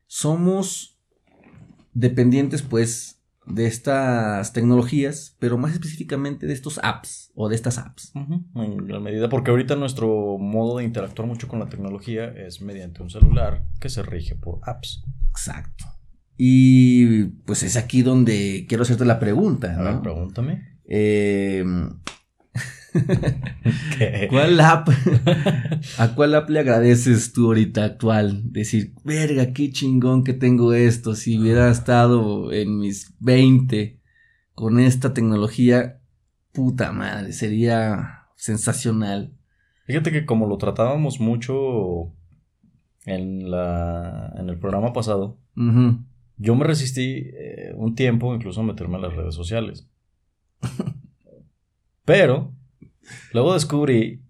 [0.07, 0.99] somos
[1.93, 8.11] dependientes, pues, de estas tecnologías, pero más específicamente de estos apps o de estas apps.
[8.55, 13.03] En la medida, porque ahorita nuestro modo de interactuar mucho con la tecnología es mediante
[13.03, 15.03] un celular que se rige por apps.
[15.29, 15.85] Exacto.
[16.37, 20.01] Y pues es aquí donde quiero hacerte la pregunta, A ver, ¿no?
[20.01, 20.74] pregúntame.
[20.87, 21.63] Eh,
[23.97, 24.27] ¿Qué?
[24.29, 24.87] ¿Cuál app?
[25.97, 28.51] ¿A cuál app le agradeces tú ahorita actual?
[28.51, 31.15] Decir, verga, qué chingón que tengo esto.
[31.15, 33.99] Si hubiera estado en mis 20
[34.53, 35.99] con esta tecnología,
[36.53, 39.33] puta madre, sería sensacional.
[39.85, 42.13] Fíjate que como lo tratábamos mucho
[43.05, 45.37] en, la, en el programa pasado,
[46.37, 49.87] yo me resistí eh, un tiempo incluso a meterme a las redes sociales.
[52.05, 52.53] Pero
[53.33, 54.21] luego descubrí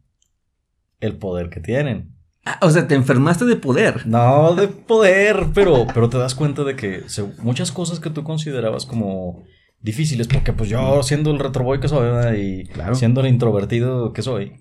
[0.99, 2.13] el poder que tienen.
[2.45, 4.05] Ah, o sea, te enfermaste de poder.
[4.07, 8.23] No de poder, pero, pero te das cuenta de que se- muchas cosas que tú
[8.23, 9.43] considerabas como
[9.81, 12.33] difíciles, porque pues yo siendo el retroboy que soy ¿verdad?
[12.33, 12.95] y Claro.
[12.95, 14.53] siendo el introvertido que soy,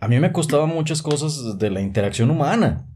[0.00, 2.86] a mí me costaban muchas cosas de la interacción humana.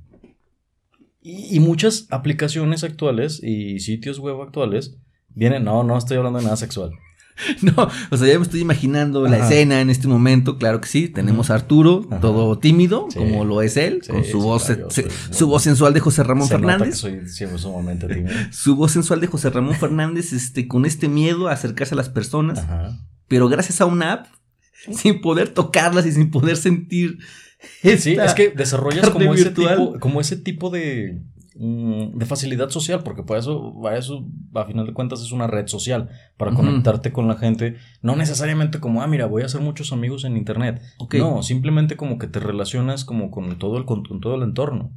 [1.20, 4.96] Y, y muchas aplicaciones actuales y sitios web actuales
[5.28, 6.92] vienen, no, no estoy hablando de nada sexual.
[7.62, 10.58] No, o sea, ya me estoy imaginando la escena en este momento.
[10.58, 12.20] Claro que sí, tenemos a Arturo, Ajá.
[12.20, 13.18] todo tímido, Sí.
[13.18, 15.94] como lo es él, Sí, con su voz, claro, yo se- soy su voz sensual
[15.94, 16.98] de José Ramón Se nota que Fernández.
[16.98, 18.34] soy siempre sumamente tímido.
[18.52, 22.08] Su voz sensual de José Ramón Fernández, este, con este miedo a acercarse a las
[22.10, 22.98] personas, Ajá.
[23.28, 24.26] pero gracias a una app,
[24.92, 27.18] sin poder tocarlas y sin poder sentir.
[27.82, 31.22] Sí, es que desarrollas como ese, tipo, como ese tipo de,
[31.54, 35.66] de facilidad social, porque para eso, para eso, a final de cuentas, es una red
[35.66, 39.92] social, para conectarte con la gente, no necesariamente como, ah, mila, voy a hacer muchos
[39.92, 40.80] amigos en internet.
[41.14, 44.92] No, simplemente como que te relacionas como con todo el, con, con todo el entorno.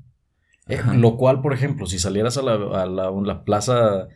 [0.68, 4.08] Eh, lo cual, por ejemplo, si salieras a la, a la, a la plaza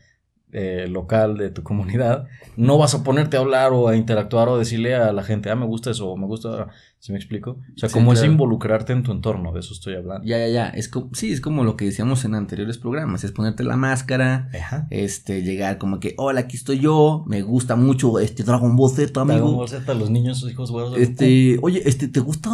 [0.52, 2.26] eh, local de tu comunidad,
[2.58, 5.56] no vas a ponerte a hablar o a interactuar o decirle a la gente, ah,
[5.56, 7.52] me gusta eso, o me gusta, ¿sí me explico?
[7.52, 10.26] O sea, Sí, como es involucrarte en tu entorno, de eso estoy hablando.
[10.26, 10.68] Ya, ya, ya.
[10.70, 13.24] Es como, sí, es como lo que decíamos en anteriores programas.
[13.24, 14.50] Es ponerte la máscara.
[14.60, 14.88] Ajá.
[14.90, 17.24] Este, llegar como que, hola, aquí estoy yo.
[17.28, 19.56] Me gusta mucho este Dragon Ball Z, Dragon amigo.
[19.56, 20.98] Ball Z, los niños, sus hijos güeros.
[20.98, 22.50] Este, oye, este, ¿te gusta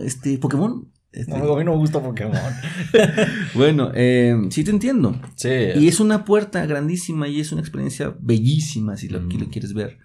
[0.00, 0.88] este Pokémon?
[1.16, 2.36] Este, No, a mí no me gusta Pokémon.
[3.54, 5.18] Bueno, eh, sí te entiendo.
[5.34, 5.48] Sí.
[5.76, 9.40] Y es una puerta grandísima y es una experiencia bellísima si lo, Mm.
[9.40, 9.98] lo quieres ver.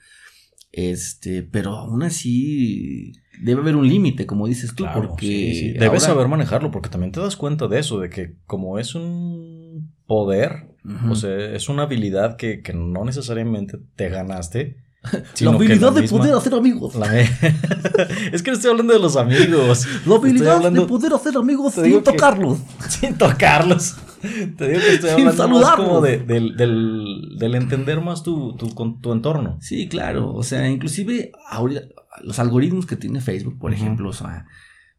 [0.72, 5.68] Este, pero aún así debe haber un límite, como dices tú, Claro, porque sí, sí.
[5.74, 8.96] debes ahora- saber manejarlo porque también te das cuenta de eso, de que como es
[8.96, 10.70] un poder,
[11.10, 14.78] o sea, es una habilidad que, que no necesariamente te ganaste.
[15.42, 16.96] la habilidad de misma- poder hacer amigos.
[16.96, 17.20] la
[18.32, 19.88] es que no estoy hablando de los amigos.
[20.06, 22.60] La habilidad hablando- de poder hacer amigos sin que- tocarlos.
[22.90, 23.96] sin tocarlos.
[24.22, 25.88] Te digo que estoy Sin hablando más saludarlos.
[25.88, 29.58] como de- del, del- del entender más tu, tu, con- tu entorno.
[29.62, 30.34] Sí, claro.
[30.34, 31.82] O sea, inclusive ahorita,
[32.24, 34.46] los algoritmos que tiene Facebook, por ejemplo, o sea,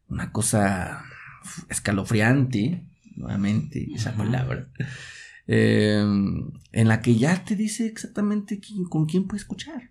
[0.09, 1.05] una cosa
[1.69, 2.85] escalofriante,
[3.17, 4.67] nuevamente esa palabra,
[5.47, 6.01] eh,
[6.73, 9.91] en la que ya te dice exactamente quién- con quién puedes escuchar.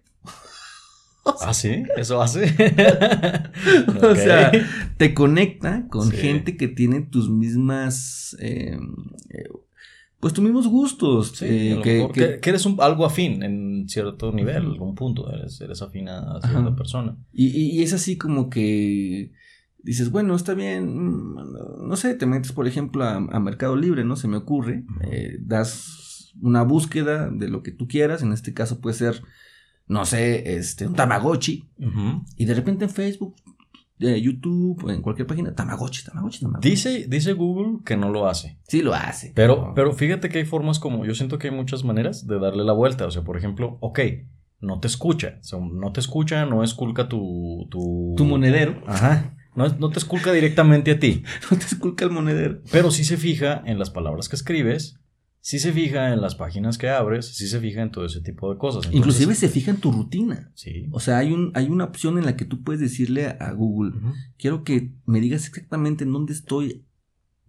[1.41, 2.45] Ah, sí, eso hace.
[4.03, 4.51] O sea,
[4.97, 6.17] te conecta con Sí.
[6.17, 8.77] gente que tiene tus mismas, eh,
[9.29, 9.43] eh,
[10.19, 11.33] pues tus mismos gustos.
[11.35, 14.71] Sí, eh, que- mejor que- que, que eres un- algo afín en cierto nivel, Ujú.
[14.73, 16.75] algún punto, eres, eres afín a cierta Ajá.
[16.75, 17.17] persona.
[17.33, 19.31] Y, y- y es así como que
[19.83, 24.03] dices, bueno, está bien, mm, no sé, te metes por ejemplo a, a Mercado Libre,
[24.03, 24.15] ¿no?
[24.15, 28.79] Se me ocurre, eh, das una búsqueda de lo que tú quieras, en este caso
[28.79, 29.21] puede ser,
[29.91, 31.69] no sé, este, un Tamagotchi,
[32.37, 33.35] y de repente en Facebook,
[33.99, 36.69] eh, YouTube, en cualquier página, Tamagotchi, Tamagotchi, Tamagotchi.
[36.69, 38.57] Dice, dice Google que no lo hace.
[38.69, 39.33] Sí lo hace.
[39.35, 42.63] Pero, pero fíjate que hay formas como, yo siento que hay muchas maneras de darle
[42.63, 43.05] la vuelta.
[43.05, 43.99] O sea, por ejemplo, ok,
[44.61, 45.39] no te escucha.
[45.41, 47.67] O sea, no te escucha, no esculca tu...
[47.69, 49.35] Tu, tu monedero, Ajá.
[49.55, 51.23] No, no te esculca directamente a ti.
[51.51, 52.61] no te esculca el monedero.
[52.71, 55.00] Pero sí se fija en las palabras que escribes,
[55.41, 58.51] sí se fija en las páginas que abres, sí se fija en todo ese tipo
[58.51, 58.85] de cosas.
[58.85, 60.51] Entonces, Inclusive se fija en tu rutina.
[60.55, 60.87] Sí.
[60.91, 63.93] O sea, hay, un, hay una opción en la que tú puedes decirle a, Google,
[64.37, 66.85] quiero que me digas exactamente en dónde estoy.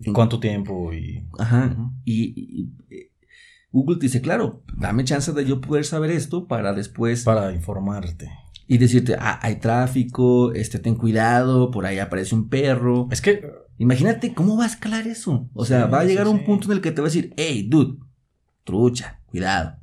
[0.01, 0.93] en- ¿Cuánto tiempo?
[0.93, 1.27] Y...
[1.39, 1.77] Ajá.
[2.05, 3.09] Y, y-
[3.71, 8.29] Google te dice, claro, dame chance de yo poder saber esto para después Para informarte.
[8.67, 13.09] y decirte, ah, hay tráfico, este, ten cuidado, por ahí aparece un perro.
[13.11, 13.43] Es que...
[13.83, 15.49] Imagínate cómo va a escalar eso.
[15.55, 17.09] O sea, Sí, va a llegar sí, a un punto en el que te va
[17.09, 17.99] a decir, hey, dude,
[18.65, 19.77] trucha, cuidado.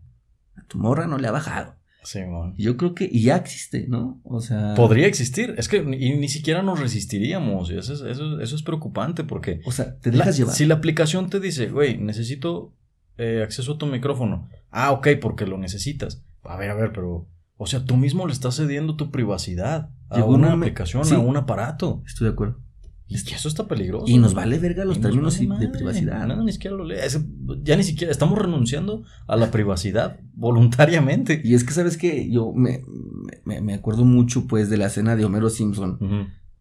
[0.55, 1.75] A tu morra no le ha bajado.
[2.03, 2.53] Sí, mon.
[2.57, 4.21] Y Yo creo que y ya existe, ¿no?
[4.23, 5.53] O sea, Podría existir.
[5.57, 7.69] Es que ni, ni siquiera nos resistiríamos.
[7.71, 9.59] Y eso es, eso, eso es preocupante porque...
[9.65, 10.55] o sea, te la- dejas llevar.
[10.55, 12.73] si la aplicación te dice, güey, necesito
[13.17, 14.47] eh, acceso a tu micrófono.
[14.71, 16.23] Ah, ok, porque lo necesitas.
[16.43, 17.27] A ver, a ver, pero...
[17.57, 21.13] O sea, tú mismo le estás cediendo tu privacidad a Llegó una aplicación, sí.
[21.15, 22.01] a un aparato.
[22.07, 22.61] Estoy de acuerdo.
[23.11, 24.05] Y que eso está peligroso.
[24.07, 26.27] Y nos vale verga los términos vale de privacidad.
[26.27, 27.19] No, ni siquiera lo lees.
[27.63, 31.41] Ya ni siquiera estamos renunciando a la privacidad voluntariamente.
[31.43, 32.29] Y es que, ¿sabes qué?
[32.29, 32.83] Yo me,
[33.45, 35.97] me, me acuerdo mucho, pues, de la escena de Homero Simpson,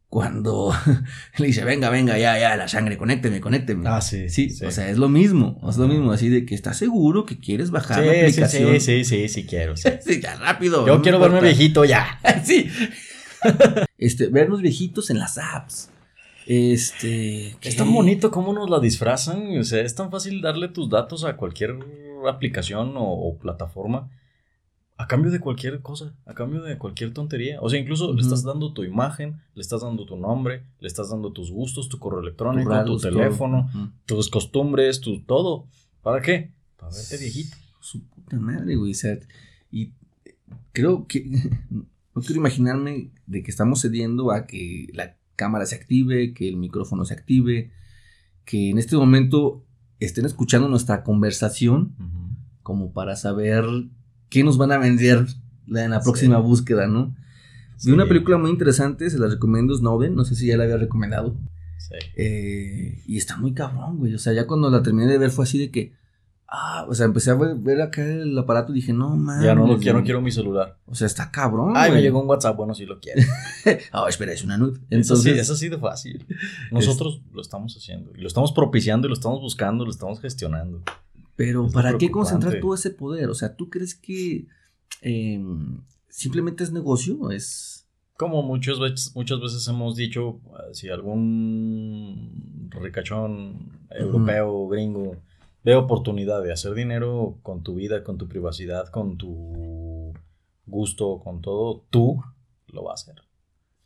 [0.08, 0.72] cuando
[1.38, 3.86] le dice, venga, venga, ya, ya, la sangre, conécteme, conécteme.
[3.86, 4.30] Ah, sí.
[4.30, 7.38] sí, o sea, es lo mismo, es lo mismo, así de que estás seguro que
[7.38, 8.80] quieres bajar la sí, sí, aplicación.
[8.80, 9.76] sí, sí, sí, sí quiero.
[9.76, 9.88] sí.
[10.00, 10.86] Sí, ya, rápido.
[10.86, 12.18] Yo no quiero me verme viejito ya.
[12.44, 12.70] sí.
[13.98, 15.90] este, vernos viejitos en las apps.
[16.50, 17.56] Este.
[17.60, 19.58] Es tan bonito cómo nos la disfrazan.
[19.58, 21.76] O sea, es tan fácil darle tus datos a cualquier
[22.26, 24.10] aplicación o, o plataforma
[24.98, 27.60] a cambio de cualquier cosa, a cambio de cualquier tontería.
[27.60, 31.10] O sea, incluso le estás dando tu imagen, le estás dando tu nombre, le estás
[31.10, 33.70] dando tus gustos, tu correo electrónico, tu teléfono,
[34.06, 35.68] tus costumbres, tu todo.
[36.02, 36.50] ¿Para qué?
[36.76, 37.56] Para verte viejito.
[37.80, 38.90] Su puta madre, güey.
[38.90, 39.16] o sea,
[39.70, 39.92] y
[40.72, 41.24] creo que.
[42.14, 46.56] No quiero imaginarme de que estamos cediendo a que la cámara se active, que el
[46.58, 47.70] micrófono se active,
[48.44, 49.64] que en este momento
[50.00, 51.94] estén escuchando nuestra conversación
[52.62, 53.64] como para saber
[54.28, 55.26] qué nos van a vender
[55.68, 56.04] en la Sí.
[56.04, 57.14] próxima búsqueda, ¿no?
[57.84, 58.08] Vi una Sí.
[58.08, 61.36] película muy interesante, se la recomiendo, Snowden, no sé si ya la había recomendado.
[61.78, 61.94] Sí.
[62.16, 64.12] Eh, y está muy cabrón, güey.
[64.14, 65.92] O sea, ya cuando la terminé de ver fue así de que.
[66.50, 69.44] Ah, o sea, empecé a ver, ver acá el aparato y dije, no mames.
[69.44, 70.78] Ya no lo quiero, no quiero mi celular.
[70.86, 71.74] O sea, está cabrón.
[71.76, 73.20] Ay, me llegó un WhatsApp, bueno, sí lo quiero.
[73.92, 74.78] Ah, espera, es una nude.
[74.88, 76.26] Entonces, Entonces, es así de fácil.
[76.70, 78.12] Nosotros lo estamos haciendo.
[78.16, 80.82] Y lo estamos propiciando, y lo estamos buscando, lo estamos gestionando.
[81.36, 83.28] pero es ¿para qué concentrar todo ese poder?
[83.28, 84.46] O sea, ¿tú crees que
[85.02, 85.44] eh,
[86.08, 87.18] simplemente es negocio?
[87.20, 87.86] ¿O es.
[88.16, 95.18] Como muchas veces, muchas veces hemos dicho, eh, si algún ricachón europeo, gringo,
[95.68, 100.14] ve oportunidad de hacer dinero con tu vida, con tu privacidad, con tu
[100.64, 102.22] gusto, con todo, tú
[102.68, 103.22] lo vas a hacer.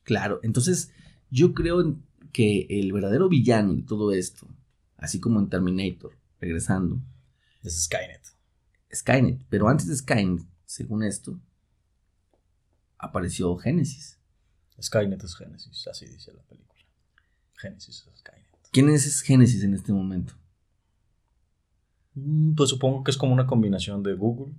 [0.05, 0.93] Claro, entonces
[1.31, 1.99] yo creo
[2.33, 4.47] que el verdadero villano de todo esto,
[4.97, 7.01] así como en Terminator, regresando,
[7.65, 8.29] es Skynet.
[8.95, 11.41] Skynet, pero antes de Skynet, según esto,
[12.97, 14.21] apareció Génesis.
[14.81, 16.81] Skynet es Génesis, así dice la película.
[17.57, 18.47] Génesis es Skynet.
[18.71, 20.35] ¿Quién es Génesis en este momento?
[22.15, 24.53] Mm, Pues supongo que es como una combinación de Google,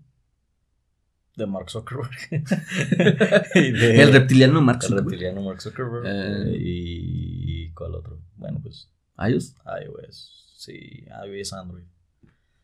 [1.36, 2.12] de Mark Zuckerberg.
[3.56, 5.10] y de- el reptiliano Mark el Zuckerberg.
[5.12, 6.04] reptiliano Mark Zuckerberg.
[6.06, 6.58] Eh.
[6.60, 8.20] y ¿cuál otro?
[8.38, 9.56] Bueno, pues iOS.
[9.86, 10.56] iOS.
[10.58, 11.84] Sí, iOS, Android.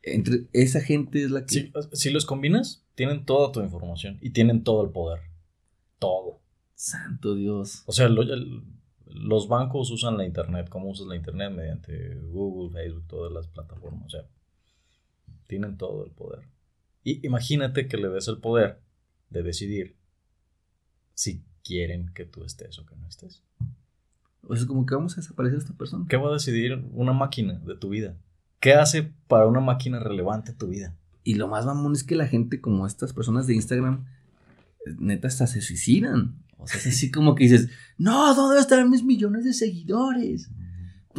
[0.02, 1.54] Entre esa gente es la que.
[1.54, 5.20] Si, si los combinas, tienen toda tu información y tienen todo el poder.
[6.00, 6.40] Todo.
[6.76, 7.84] Santo Dios.
[7.86, 8.64] O sea, lo- el-
[9.08, 10.70] los bancos usan la internet.
[10.70, 11.52] ¿Cómo usas la internet?
[11.52, 14.06] Mediante Google, Facebook, todas las plataformas.
[14.06, 14.22] O sea,
[15.50, 16.48] tienen todo el poder.
[17.04, 18.82] Y imagínate que le des el poder
[19.32, 19.98] de decidir
[21.16, 23.44] si quieren que tú estés o que no estés.
[24.48, 26.06] O sea, como que vamos a desaparecer esta persona.
[26.08, 28.16] ¿Qué va a decidir una máquina de tu vida?
[28.60, 30.96] ¿Qué hace para una máquina relevante tu vida?
[31.24, 34.06] Y lo más mamón es que la gente, como estas personas de Instagram,
[35.00, 36.44] neta hasta se suicidan.
[36.58, 40.52] O sea, es así como que dices, no, ¿dónde están mis millones de seguidores?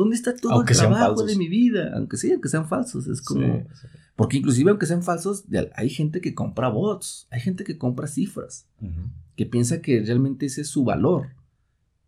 [0.01, 1.93] ¿Dónde está todo Aunque el trabajo de mi vida?
[1.95, 3.07] Aunque sí, aunque sean falsos.
[3.07, 3.47] Es como...
[3.47, 3.87] Sí, sí.
[4.17, 8.67] Porque inclusive aunque sean falsos, hay gente que compra bots, hay gente que compra cifras,
[8.81, 8.93] Ujú.
[9.37, 11.29] que piensa que realmente ese es su valor.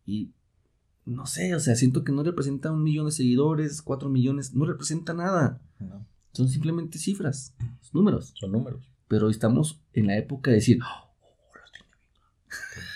[0.05, 0.31] Y
[1.07, 4.65] no sé, o sea, siento que no representa un millón de seguidores, cuatro millones, no
[4.67, 5.61] representa nada.
[5.81, 7.55] No, Son simplemente cifras,
[7.93, 8.33] números.
[8.39, 8.91] son números.
[9.09, 11.11] Pero estamos en la época de decir, "Oh,
[11.61, 11.89] los tiene".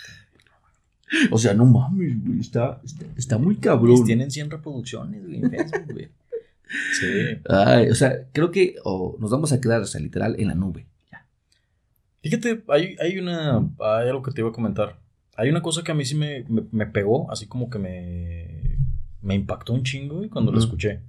[1.31, 4.05] o sea, no mames, güey, está, está, está muy cabrón.
[4.05, 6.09] Tienen 100 reproducciones, güey, en Facebook, güey.
[7.01, 7.07] Sí.
[7.49, 10.57] Ay, o sea, creo que o nos vamos a quedar, o sea, literal, en la
[10.57, 10.85] nube.
[12.23, 13.59] Fíjate, hay, hay una.
[13.79, 14.99] Hay algo que te iba a comentar.
[15.37, 18.79] Hay una cosa que a mí sí me, me, me pegó, así como que me.
[19.23, 20.65] Me impactó un chingo güey, cuando lo Ujú.
[20.67, 21.01] escuché.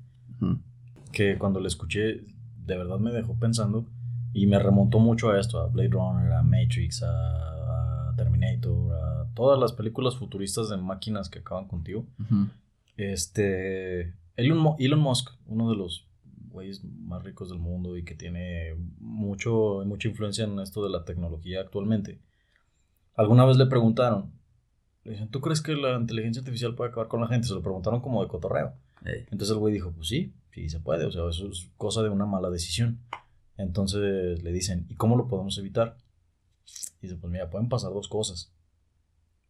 [1.12, 2.22] Que cuando lo escuché,
[2.66, 3.88] de verdad me dejó pensando.
[4.34, 9.07] Y me remontó mucho a esto: a Blade Runner, a Matrix, a, a Terminator, a
[9.38, 12.08] todas las películas futuristas de máquinas que acaban contigo.
[12.98, 14.16] Este.
[14.36, 16.08] Elon, Elon Musk, uno de los
[16.50, 21.06] güeyes más ricos del mundo y que tiene mucho, mucha influencia en esto de la
[21.06, 22.20] tecnología actualmente.
[23.14, 24.32] Alguna vez le preguntaron,
[25.30, 27.48] ¿tú crees que la inteligencia artificial puede acabar con la gente?
[27.48, 28.74] Se lo preguntaron como de cotorreo.
[29.06, 32.10] Entonces el güey dijo, pues sí, sí se puede, o sea, eso es cosa de
[32.10, 33.02] una mala decisión.
[33.56, 35.96] Entonces le dicen, ¿y cómo lo podemos evitar?
[37.02, 38.52] Y dice, pues mira, pueden pasar dos cosas.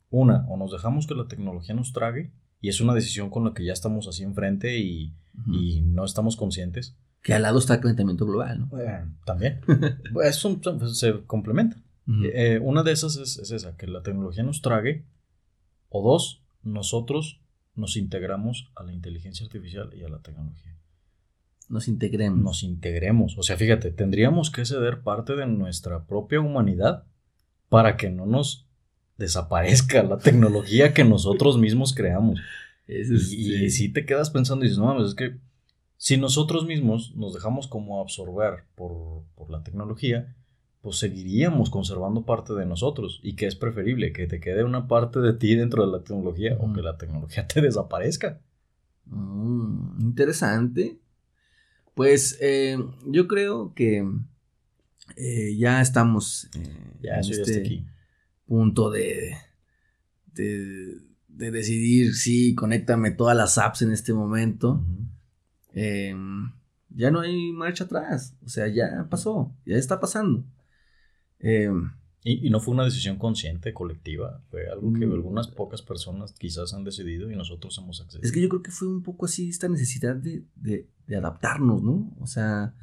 [0.09, 3.53] Una, o nos dejamos que la tecnología nos trague, y es una decisión con la
[3.53, 5.13] que ya estamos así enfrente y,
[5.51, 6.95] y no estamos conscientes.
[7.21, 8.67] Que al lado está el calentamiento global, ¿no?
[9.25, 9.59] También.
[10.13, 11.83] Pues son- son- se complementan.
[12.07, 12.21] Ujú.
[12.23, 15.05] Eh, una de esas es, es esa, que la tecnología nos trague.
[15.89, 17.41] O dos, nosotros
[17.75, 20.77] nos integramos a la inteligencia artificial y a la tecnología.
[21.69, 22.39] Nos integremos.
[22.39, 23.37] Nos integremos.
[23.37, 27.03] O sea, fíjate, tendríamos que ceder parte de nuestra propia humanidad
[27.69, 28.66] para que no nos
[29.17, 32.39] desaparezca la tecnología que nosotros mismos creamos.
[32.87, 35.37] Es, este, Y, y si te quedas pensando y dices, no mames, es que
[35.97, 40.35] si nosotros mismos nos dejamos como absorber por, por la tecnología,
[40.81, 43.19] pues seguiríamos conservando parte de nosotros.
[43.23, 44.13] ¿Y que es preferible?
[44.13, 47.47] ¿Que te quede una parte de ti dentro de la tecnología o que la tecnología
[47.47, 48.39] te desaparezca?
[49.05, 50.97] Mm, interesante.
[51.93, 54.05] Pues eh, yo creo que
[55.15, 57.85] eh, ya estamos eh, Ya, en ya este está aquí.
[58.47, 59.35] Punto de,
[60.33, 64.83] de, de decidir si conéctame todas las apps en este momento.
[65.73, 66.15] Eh,
[66.89, 68.35] ya no hay marcha atrás.
[68.45, 70.43] O sea, ya pasó, ya está pasando.
[71.39, 71.71] Eh,
[72.23, 74.41] Y, y no fue una decisión consciente, colectiva.
[74.49, 75.13] Fue algo que Mm.
[75.13, 78.25] algunas pocas personas quizás han decidido y nosotros hemos accedido.
[78.25, 81.81] Es que yo creo que fue un poco así esta necesidad de, de- de adaptarnos,
[81.83, 82.11] ¿no?
[82.19, 82.73] O sea,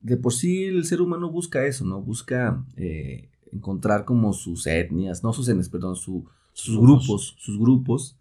[0.00, 2.00] de por sí el ser humano busca eso, ¿no?
[2.00, 7.06] Busca eh, encontrar como sus etnias, no sus etnias, perdón, su- sus Grupos.
[7.06, 8.16] grupos, sus grupos,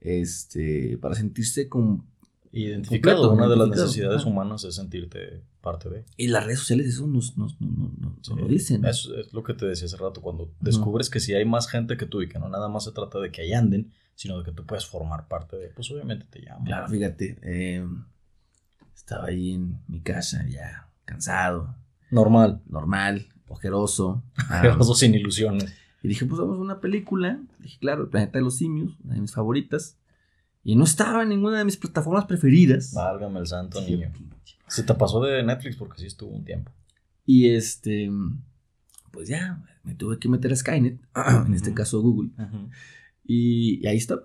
[0.00, 2.04] este, para sentirse con...
[2.52, 6.04] Identificado, completo, una de las necesidades humanas es sentirte parte de.
[6.16, 8.84] Y las redes sociales eso nos, nos, nos- nos- Sí, lo dicen.
[8.84, 11.96] Eso es lo que te decía hace rato, cuando descubres que si hay más gente
[11.96, 14.44] que tú y que no nada más se trata de que ahí anden, sino de
[14.44, 16.64] que tú puedes formar parte de, pues obviamente te llaman.
[16.64, 17.86] Claro, fíjate, eh,
[18.96, 21.76] estaba ahí en mi casa ya cansado,
[22.10, 24.22] Normal, normal, ojeroso.
[24.48, 25.74] ah, pero sin ilusiones.
[26.02, 27.40] Y dije, pues vamos a una película.
[27.58, 29.98] Dije, claro, El planeta de los simios, una de mis favoritas.
[30.62, 32.92] Y no estaba en ninguna de mis plataformas preferidas.
[32.94, 34.12] Válgame el santo niño.
[34.66, 36.70] Se te pasó de Netflix porque sí estuvo un tiempo.
[37.26, 38.10] Y este,
[39.10, 41.00] pues ya, me tuve que meter a Skynet,
[41.46, 42.30] en este caso Google,
[43.24, 44.20] y, y ahí está.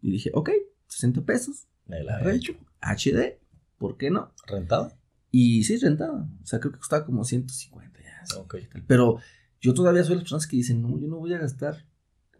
[0.00, 0.50] Y dije, ok,
[0.88, 2.20] 60 pesos, De la.
[2.20, 3.38] HD,
[3.78, 4.32] ¿por qué no?
[4.46, 4.96] ¿Rentada?
[5.30, 6.28] Y sí, rentaba.
[6.42, 7.95] O sea, creo que costaba como 150
[8.38, 8.56] Ok.
[8.86, 9.18] Pero
[9.60, 11.84] yo todavía soy de las personas que dicen, no, yo no voy a gastar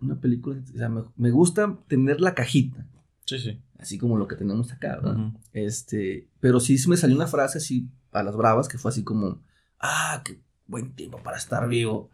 [0.00, 0.60] una película.
[0.74, 2.86] O sea, me, me gusta tener la cajita,
[3.24, 3.60] Sí, sí.
[3.78, 5.32] así como lo que tenemos acá, ¿verdad?
[5.52, 9.40] Este, pero sí me salió una frase así a las bravas que fue así como,
[9.80, 12.10] ah, qué buen tiempo para estar vivo.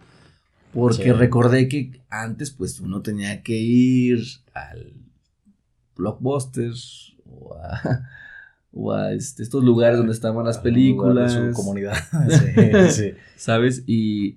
[0.72, 1.12] Porque Sí.
[1.12, 4.22] recordé que antes pues uno tenía que ir
[4.54, 4.94] al
[5.96, 6.72] Blockbuster
[7.26, 8.08] o a,
[8.72, 11.94] o a, este, estos lugares donde estaban las de películas, Su comunidad.
[12.28, 13.10] sí, sí.
[13.36, 13.84] ¿sabes?
[13.86, 14.36] Y,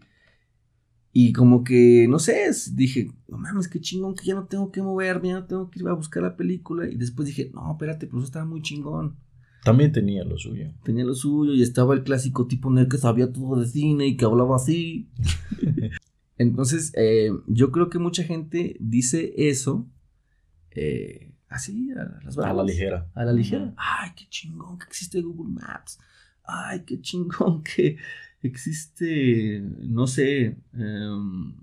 [1.14, 4.82] y como que, no sé, dije, no mames, qué chingón que ya no tengo que
[4.82, 6.90] moverme, ya no tengo que ir a buscar la película.
[6.90, 9.16] Y después dije, no, espérate, pero eso estaba muy chingón
[9.64, 10.74] También tenía lo suyo.
[10.84, 14.18] tenía lo suyo y estaba el clásico tipo el que sabía todo de cine y
[14.18, 15.10] que hablaba así.
[16.38, 19.88] Entonces, eh, yo creo que mucha gente dice eso
[20.72, 23.08] eh, así, a las A la bravas, ligera.
[23.14, 23.74] A la ligera.
[23.78, 26.00] Ay, qué chingón que existe Google Maps.
[26.44, 27.98] Ay, qué chingón que
[28.42, 31.56] existe, no sé, em,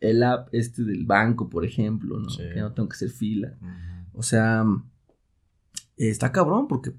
[0.00, 2.30] el app este del banco, por ejemplo, ¿no?
[2.30, 2.42] Sí.
[2.52, 3.56] Que no tengo que hacer fila.
[4.12, 4.64] O sea,
[5.96, 6.92] está cabrón porque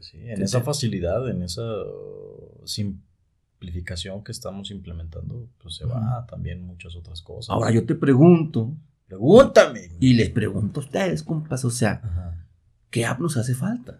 [0.00, 6.66] Sí, en esa facilidad, en esa uh, simplificación que estamos implementando, pues se va también
[6.66, 7.50] muchas otras cosas.
[7.50, 8.74] ahora yo te pregunto,
[9.10, 9.90] Pregúntame.
[9.98, 12.46] Y les pregunto a ustedes, compas, o sea, Ajá.
[12.90, 13.98] ¿qué app nos hace falta?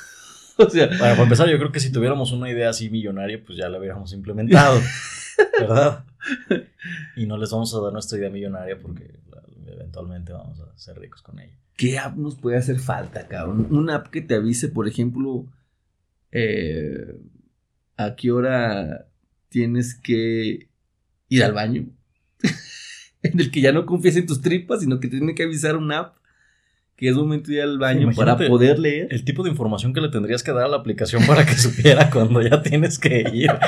[0.58, 3.56] o sea, Bueno, para empezar, yo creo que si tuviéramos una idea así millonaria, pues
[3.58, 4.78] ya la hubiéramos implementado,
[5.58, 6.04] ¿verdad?
[7.16, 10.98] Y no les vamos a dar nuestra idea millonaria porque la- eventualmente vamos a ser
[10.98, 11.56] ricos con ella.
[11.74, 13.66] ¿qué app nos puede hacer falta, cabrón?
[13.70, 15.46] Una app que te avise, por ejemplo,
[16.30, 17.16] eh,
[17.96, 19.06] a qué hora
[19.48, 20.68] tienes que
[21.28, 21.86] ir al baño.
[23.22, 25.98] En el que ya no confíes en tus tripas, sino que tiene que avisar una
[25.98, 26.16] app
[26.96, 29.08] que es momento de ir al baño para poder leer.
[29.10, 32.10] El tipo de información que le tendrías que dar a la aplicación para que supiera
[32.10, 33.50] cuando ya tienes que ir.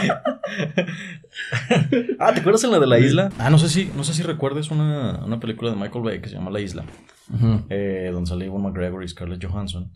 [2.21, 3.31] ah, ¿te acuerdas en la de la isla?
[3.39, 6.29] Ah, no sé si, no sé si recuerdes una, una película de Michael Bay que
[6.29, 6.85] se llama La Isla.
[7.33, 7.65] Ujú.
[7.71, 9.91] eh, donde sale Ewan McGregor y Scarlett Johansson,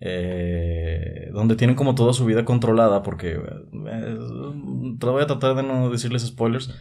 [0.00, 4.18] eh, donde tienen como toda su vida controlada, porque eh,
[4.98, 6.74] voy a tratar de no decirles spoilers,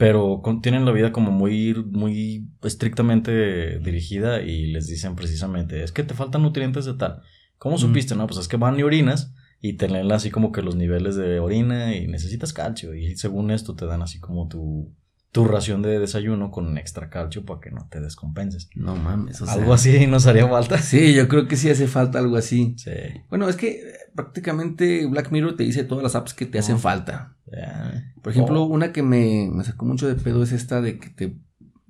[0.00, 6.02] pero tienen la vida como muy, muy estrictamente dirigida y les dicen precisamente, es que
[6.04, 7.20] te faltan nutrientes de tal.
[7.58, 7.80] ¿Cómo Mm.
[7.80, 8.14] supiste?
[8.16, 11.16] No, pues es que van y orinas y te leen así como que los niveles
[11.16, 14.94] de orina y necesitas calcio y según esto te dan así como tu,
[15.32, 18.70] tu ración de desayuno con extra calcio para que no te descompenses.
[18.74, 20.78] No mames, o sea, Algo así nos haría falta.
[20.78, 22.74] Sí, yo creo que sí hace falta algo así.
[22.78, 22.90] Sí.
[23.28, 23.82] Bueno, es que eh,
[24.16, 27.36] prácticamente Black Mirror te dice todas las apps que te hacen falta.
[27.52, 28.12] Ya.
[28.22, 31.08] Por ejemplo, Oh, una que me, me sacó mucho de pedo es esta de que
[31.10, 31.36] te,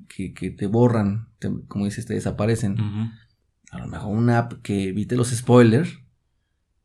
[0.08, 2.76] que, que te borran, te- como dices, te desaparecen.
[3.70, 5.90] A lo mejor una app que evite los spoilers.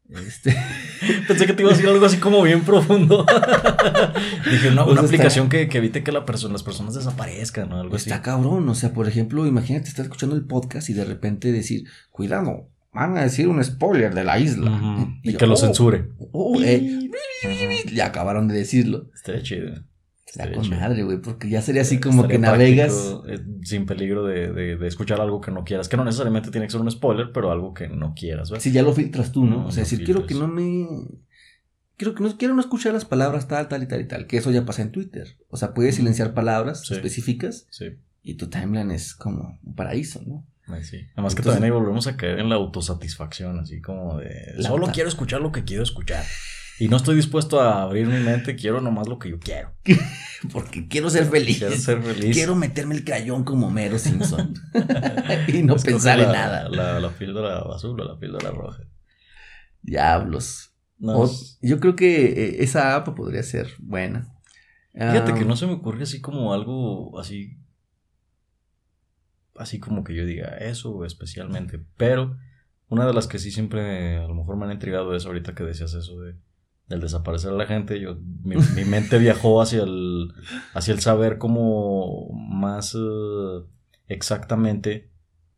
[0.09, 0.55] Este,
[1.27, 3.25] Pensé que te iba a decir algo así como bien profundo.
[4.51, 7.71] Dije, no, Pues una está- aplicación que, que evite que la persona, las personas desaparezcan
[7.73, 8.11] o algo pues así.
[8.11, 8.67] está cabrón.
[8.69, 13.17] O sea, por ejemplo, imagínate estar escuchando el podcast y de repente decir, cuidado, van
[13.17, 14.71] a decir un spoiler de la isla.
[15.21, 16.09] Y, yo, que lo "Oh, censure.
[16.31, 17.09] oh, eh",
[17.43, 17.93] Ujú.
[17.93, 19.11] ya acabaron de decirlo.
[19.13, 19.73] Estaría chido.
[20.25, 23.15] Estaría con madre, güey, porque ya sería así como Estaría que navegas.
[23.27, 25.87] eh, sin peligro de, de- de escuchar algo que no quieras.
[25.87, 28.49] Que no necesariamente tiene que ser un spoiler, pero algo que no quieras.
[28.51, 28.61] ¿ves?
[28.63, 29.57] Si ya lo filtras tú, ¿no?
[29.61, 30.49] No, o sea, no decir, quiero que filtras.
[30.49, 30.87] no me.
[31.97, 34.27] Quiero que no, quiero no escuchar las palabras tal, tal y tal y tal.
[34.27, 35.37] Que eso ya pasa en Twitter.
[35.47, 36.93] O sea, puedes silenciar palabras Sí.
[36.95, 37.85] específicas Sí.
[38.21, 40.45] y tu timeline es como un paraíso, ¿no?
[40.67, 41.05] Ay, sí.
[41.13, 44.87] Además que Entonces- también ahí volvemos a caer en la autosatisfacción, así como de solo
[44.93, 46.23] quiero escuchar lo que quiero escuchar.
[46.77, 49.71] Y no estoy dispuesto a abrir mi mente, quiero nomás lo que yo quiero.
[50.51, 51.59] Porque quiero ser feliz.
[51.59, 52.35] Quiero ser feliz.
[52.35, 54.53] Quiero meterme el crayón como Mero Simpson.
[55.47, 56.69] y no Escoge pensar en la- nada.
[56.69, 58.81] La, la píldora azul o la píldora roja.
[59.81, 60.71] Diablos.
[60.97, 64.33] No, O- es- yo creo que eh, esa app podría ser buena.
[64.93, 67.57] fíjate que no se me ocurre así como algo así.
[69.55, 71.79] Así como que yo diga eso especialmente.
[71.97, 72.37] Pero
[72.89, 75.63] una de las que sí siempre a lo mejor me han intrigado es ahorita que
[75.63, 76.35] decías eso de
[76.87, 77.99] del desaparecer a la gente.
[77.99, 80.33] Yo, mi, mi mente viajó hacia el,
[80.73, 83.63] hacia el saber como más eh,
[84.07, 85.11] exactamente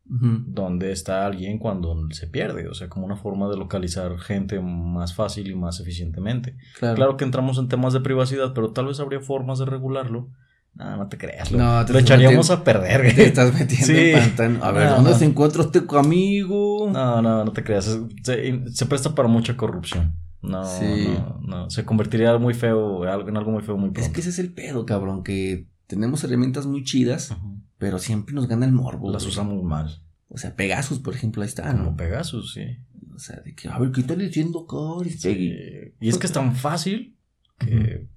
[0.09, 2.69] dónde está alguien cuando se pierde.
[2.69, 6.55] O sea, como una forma de localizar gente más fácil y más eficientemente.
[6.79, 6.95] Claro.
[6.95, 10.29] Claro que entramos en temas de privacidad, pero tal vez habría formas de regularlo.
[10.75, 11.51] No, no te creas.
[11.51, 13.01] Lo, No, te lo estás echaríamos metiendo- a perder.
[13.01, 13.15] güey.
[13.15, 13.93] Te estás metiendo Sí.
[13.97, 14.63] en pantano.
[14.63, 15.17] A ver, No, ¿dónde no.
[15.17, 16.89] se encuentra este amigo?
[16.91, 17.99] No, no, no te creas.
[18.23, 20.13] Se, se presta para mucha corrupción.
[20.41, 21.07] No, Sí.
[21.17, 21.69] no, no.
[21.71, 24.01] Se convertiría muy feo, en algo muy feo muy pronto.
[24.07, 27.35] Es que ese es el pedo, cabrón, que tenemos herramientas muy chidas,
[27.79, 29.11] pero siempre nos gana el morbo.
[29.11, 29.31] Las güey.
[29.33, 30.01] usamos mal.
[30.29, 31.95] O sea, Pegasus, por ejemplo, ahí está, Como.
[31.97, 32.77] Pegasus, sí.
[33.15, 34.67] O sea, de que, a ver, ¿qué está diciendo?
[35.09, 35.17] Sí.
[35.23, 35.93] Peggy?
[35.99, 37.15] Y es que es tan fácil
[37.57, 38.07] que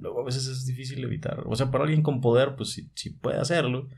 [0.00, 1.42] luego a veces es difícil evitar.
[1.46, 3.88] O sea, para alguien con poder, pues sí, sí puede hacerlo.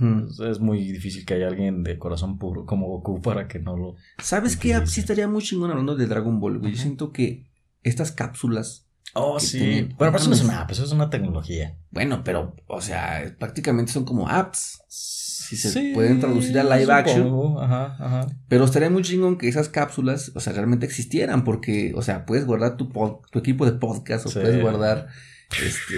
[0.00, 3.76] Pues, es muy difícil que haya alguien de corazón puro como Goku para que no
[3.76, 3.94] lo...
[4.18, 4.84] ¿Sabes qué?
[4.86, 6.72] Sí estaría muy chingón hablando de Dragon Ball, güey.
[6.72, 7.46] Yo siento que
[7.84, 8.82] estas cápsulas,
[9.14, 9.58] Oh, sí.
[9.58, 11.78] tiene- Bueno, pero eso no es una app, eso es una tecnología.
[11.92, 14.82] bueno, pero, o sea, prácticamente son como apps.
[14.88, 17.56] Si se pueden traducir a live action.
[17.60, 18.26] Ajá, ajá.
[18.48, 22.44] Pero estaría muy chingón que esas cápsulas, o sea, realmente existieran, porque, o sea, puedes
[22.44, 24.40] guardar tu, pod- tu equipo de podcast o Sí.
[24.40, 25.06] puedes guardar
[25.50, 25.96] este,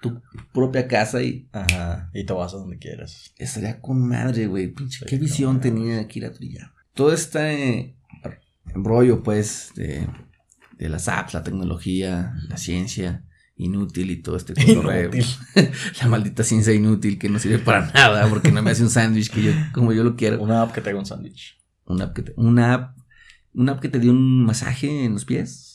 [0.00, 0.22] tu
[0.52, 2.10] propia casa y Ajá.
[2.12, 3.32] Y te vas a donde quieras.
[3.38, 4.68] estaría con madre, güey.
[4.68, 6.74] Pinche, Sí, qué visión tenía Akira Toriyama.
[6.94, 7.96] Todo este
[8.74, 10.06] embrollo, pues, de,
[10.78, 13.24] de las apps, la tecnología, la ciencia
[13.56, 14.54] inútil y todo este.
[16.00, 19.30] La maldita ciencia inútil que no sirve para nada porque no me hace un sándwich
[19.30, 20.42] que yo, como yo lo quiero.
[20.42, 21.60] Una app que te haga un sándwich.
[21.86, 22.98] Una app que te, una app,
[23.52, 25.73] una app que te dio un masaje en los pies.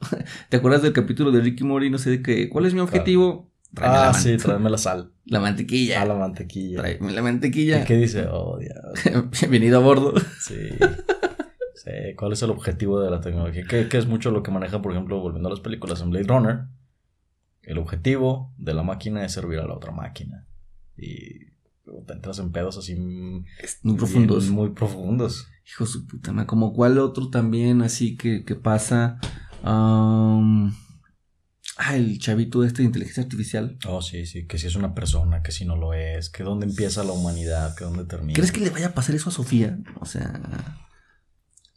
[0.48, 1.90] ¿Te acuerdas del capítulo de Ricky Mori?
[1.90, 2.48] No sé de qué.
[2.48, 3.50] ¿Cuál es mi objetivo?
[3.74, 5.12] Tráeme Ah, la, sí, tráeme la sal.
[5.26, 6.02] la mantequilla.
[6.02, 6.78] A la mantequilla.
[6.80, 7.84] Tráeme la ¿Y mantequilla.
[7.84, 8.26] qué dice?
[8.30, 9.30] Oh, Dios.
[9.40, 10.14] Bienvenido a bordo.
[10.40, 10.54] Sí.
[11.74, 13.64] Sí, ¿cuál es el objetivo de la tecnología?
[13.68, 16.26] Que, que es mucho lo que maneja, por ejemplo, volviendo a las películas en Blade
[16.26, 16.60] Runner.
[17.62, 20.46] El objetivo de la máquina es servir a la otra máquina.
[20.96, 21.46] Y
[22.06, 24.44] te entras en pedos así Muy profundos.
[24.44, 25.48] bien, muy profundos.
[25.66, 26.46] Hijo de su puta madre.
[26.46, 29.18] Como cuál otro también así que, que pasa.
[29.62, 30.70] Ah,
[31.94, 33.78] el chavito este de inteligencia artificial.
[33.86, 36.66] Oh, sí, sí, que si es una persona, que si no lo es, que dónde
[36.66, 38.34] empieza la humanidad, que dónde termina.
[38.34, 39.78] ¿Crees que le vaya a pasar eso a Sofía?
[40.00, 40.40] O sea,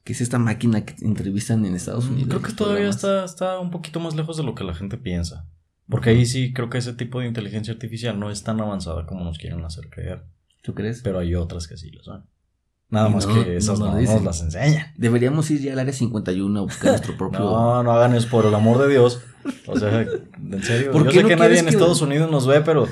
[0.03, 2.29] que es esta máquina que entrevistan en Estados Mm, Unidos.
[2.29, 5.47] Creo que todavía está, está un poquito más lejos de lo que la gente piensa.
[5.87, 9.23] Porque ahí sí creo que ese tipo de inteligencia artificial no es tan avanzada como
[9.23, 10.25] nos quieren hacer creer.
[10.63, 11.01] ¿Tú crees?
[11.01, 12.25] Pero hay otras que sí lo son.
[12.91, 14.87] Nada Y más no- que esas no nos las enseñan.
[14.97, 17.39] Deberíamos ir ya al área 51 a buscar nuestro propio.
[17.41, 19.21] No, no hagan eso por el amor de Dios.
[19.65, 20.91] O sea, en serio.
[20.91, 22.87] ¿Por Yo sé no que nadie en que- Estados Unidos nos ve, pero,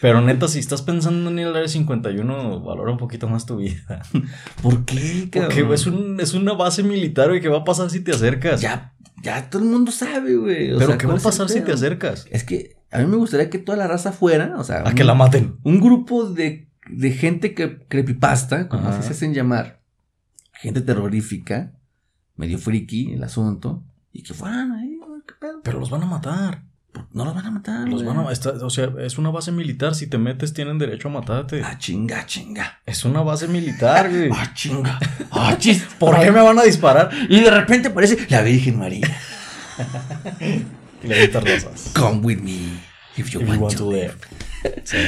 [0.00, 3.56] pero neta, si estás pensando en ir al área 51, valora un poquito más tu
[3.56, 4.02] vida.
[4.62, 8.00] ¿Por qué, Porque es, un, es una base militar, güey, ¿qué va a pasar si
[8.00, 8.60] te acercas?
[8.60, 10.68] Ya, ya todo el mundo sabe, güey.
[10.68, 12.26] Pero sea, ¿qué va ¿cuál a pasar si te acercas?
[12.30, 14.94] Es que a mí me gustaría que toda la raza fuera, o sea, A un,
[14.94, 15.56] que la maten.
[15.64, 18.98] un grupo de, de gente que creepypasta, como Ajá.
[18.98, 19.80] así se hacen llamar,
[20.52, 21.72] gente terrorífica,
[22.36, 23.82] medio friki el asunto,
[24.12, 25.60] y que fueran ahí, güey, qué pedo.
[25.62, 26.64] Pero los van a matar.
[27.12, 27.88] No los van a matar.
[27.88, 29.94] Los van a, está- o sea, es una base militar.
[29.94, 31.62] Si te metes, tienen derecho a matarte.
[31.64, 32.80] Ah, chinga, chinga.
[32.84, 34.28] Es una base militar, güey.
[34.34, 34.98] Ah, chinga.
[35.30, 35.84] Ah, chis.
[36.00, 37.08] ¿Por qué me van a disparar?
[37.28, 39.06] Y de repente aparece la Virgen María.
[41.02, 41.92] Y le rosas.
[41.94, 42.80] Come with me
[43.16, 44.14] if you, If you want, to live.
[44.84, 44.98] Sí.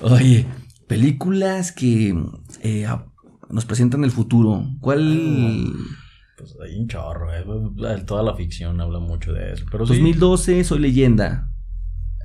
[0.00, 0.46] Oye,
[0.90, 2.14] películas que
[2.62, 2.86] eh,
[3.48, 4.64] nos presentan el futuro.
[4.80, 5.72] ¿Cuál?
[6.36, 7.44] Pues hay un chorro, eh.
[8.04, 9.64] Toda la ficción habla mucho de eso.
[9.70, 9.94] Pero sí.
[9.94, 11.48] 2012, Soy leyenda.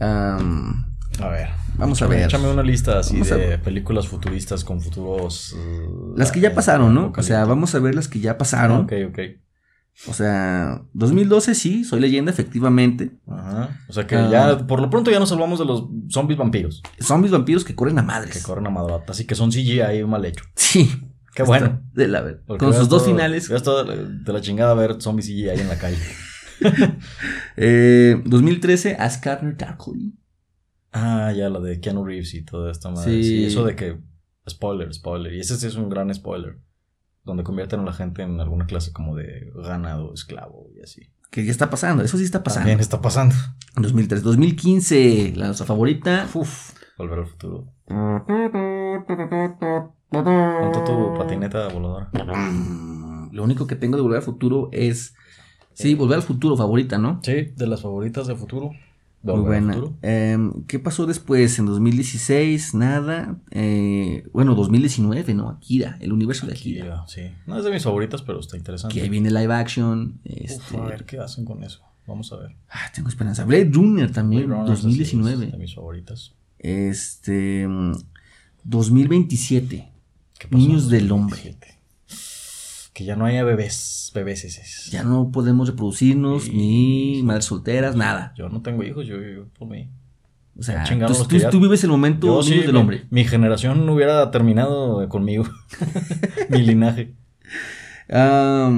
[0.01, 0.83] Am,
[1.21, 1.49] A ver.
[1.77, 2.23] vamos a ver.
[2.23, 5.53] Échame una lista así Vamos de películas futuristas con futuros.
[5.53, 7.13] uh, Las que ya eh, pasaron, ¿no?
[7.15, 8.81] O sea, vamos a ver las que ya pasaron.
[8.81, 9.19] Ok, ok.
[10.07, 13.11] O sea, 2012 sí, Soy leyenda, efectivamente.
[13.27, 13.79] Ajá.
[13.87, 14.29] O sea que Ah.
[14.29, 17.97] ya, por lo pronto ya nos salvamos de los zombies vampiros Zombies vampiros que corren
[17.99, 18.35] a madres.
[18.37, 19.11] que corren a madrota.
[19.13, 20.43] Así que son CGI mal hecho.
[20.55, 20.91] Sí.
[21.33, 21.81] Qué bueno.
[21.93, 23.49] De la ver- Con sus dos finales.
[23.49, 25.97] veas todo de la chingada ver zombies CGI en la calle.
[27.57, 30.13] Eh, 2013, As Carter Darkly.
[30.91, 33.11] Ah, ya, la de Keanu Reeves y toda esta madre.
[33.11, 33.23] Sí.
[33.23, 33.45] Sí.
[33.45, 33.97] eso de que.
[34.47, 35.33] Spoiler, spoiler.
[35.33, 36.59] Y ese sí es un gran spoiler.
[37.25, 41.09] Donde convierten a la gente en alguna clase como de ganado, esclavo y así.
[41.31, 42.61] Que ya está pasando, eso sí está pasando.
[42.61, 43.35] También está pasando.
[43.75, 46.29] 2003, 2015, la nuestra favorita.
[46.33, 47.73] Uf, volver al futuro.
[50.09, 52.09] ¿Cuánto tu patineta voladora?
[53.31, 55.13] Lo único que tengo de Volver al Futuro es.
[55.73, 57.19] Sí, Volver al Futuro, favorita, ¿no?
[57.21, 58.71] Sí, de las favoritas de futuro.
[59.25, 59.75] Muy buena.
[60.01, 61.57] Em, ¿Qué pasó después?
[61.59, 63.37] En 2016, nada.
[63.51, 65.49] Eh, bueno, 2019, ¿no?
[65.49, 67.03] Akira, el universo de Akira.
[67.07, 67.21] Sí.
[67.47, 68.93] No es de mis favoritas, pero está interesante.
[68.93, 70.19] Que ahí viene live action.
[70.23, 71.81] Uf, Este, a ver qué hacen con eso.
[72.07, 72.55] Vamos a ver.
[72.69, 73.45] ah, tengo esperanza.
[73.45, 75.45] Blade Runner también, Blade Runner, sí, 2019.
[75.45, 76.35] es de mis favoritas.
[76.59, 77.67] Este.
[77.67, 77.93] mm,
[78.63, 79.91] 2027.
[80.37, 81.55] ¿Qué pasó Niños del hombre.
[82.95, 82.99] 2017?
[82.99, 84.63] Que ya no haya bebés, bebés ese.
[84.89, 86.51] Ya no podemos reproducirnos, Sí.
[86.53, 88.33] ni madres solteras, nada.
[88.37, 89.17] Yo no tengo hijos, yo
[89.59, 89.89] por mí.
[90.57, 91.13] O sea, tú,
[91.51, 93.05] tú- vives el momento Yo sí, del mi, hombre.
[93.09, 95.43] mi generación hubiera terminado conmigo.
[96.49, 97.13] mi linaje.
[98.09, 98.71] Ah,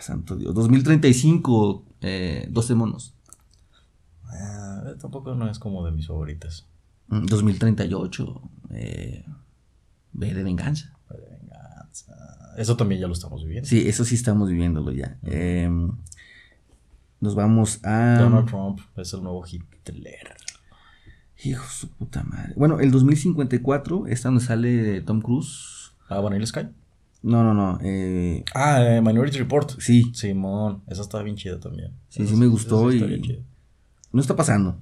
[0.00, 0.52] santo Dios.
[0.54, 3.14] 2035, eh, 12 monos.
[4.24, 6.66] Ah, tampoco no es como de mis favoritas.
[7.06, 9.24] Mm, 2038, eh,
[10.12, 10.98] B de venganza.
[11.08, 11.53] Pero venganza.
[12.56, 13.68] Eso también ya lo estamos viviendo.
[13.68, 15.18] Sí, eso sí estamos viviéndolo ya.
[15.24, 15.68] Eh,
[17.20, 18.18] nos vamos a.
[18.20, 20.34] Donald Trump es el nuevo Hitler.
[21.42, 22.52] Hijo de su puta madre.
[22.56, 25.92] Bueno, el 2054, esta donde sale Tom Cruise.
[26.08, 26.68] Ah, Vanilla Sky.
[27.22, 27.78] No, no, no.
[27.82, 29.80] eh, Ah, eh, Minority Report.
[29.80, 31.92] sí, Simón, esa estaba bien chida también.
[32.08, 33.42] Sí, Esa sí me gustó y-
[34.12, 34.78] no está pasando.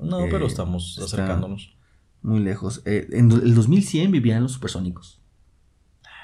[0.00, 1.76] No, Eh, pero estamos está- acercándonos.
[2.22, 2.82] Muy lejos.
[2.86, 5.20] Eh, en el 2100 vivían los supersónicos.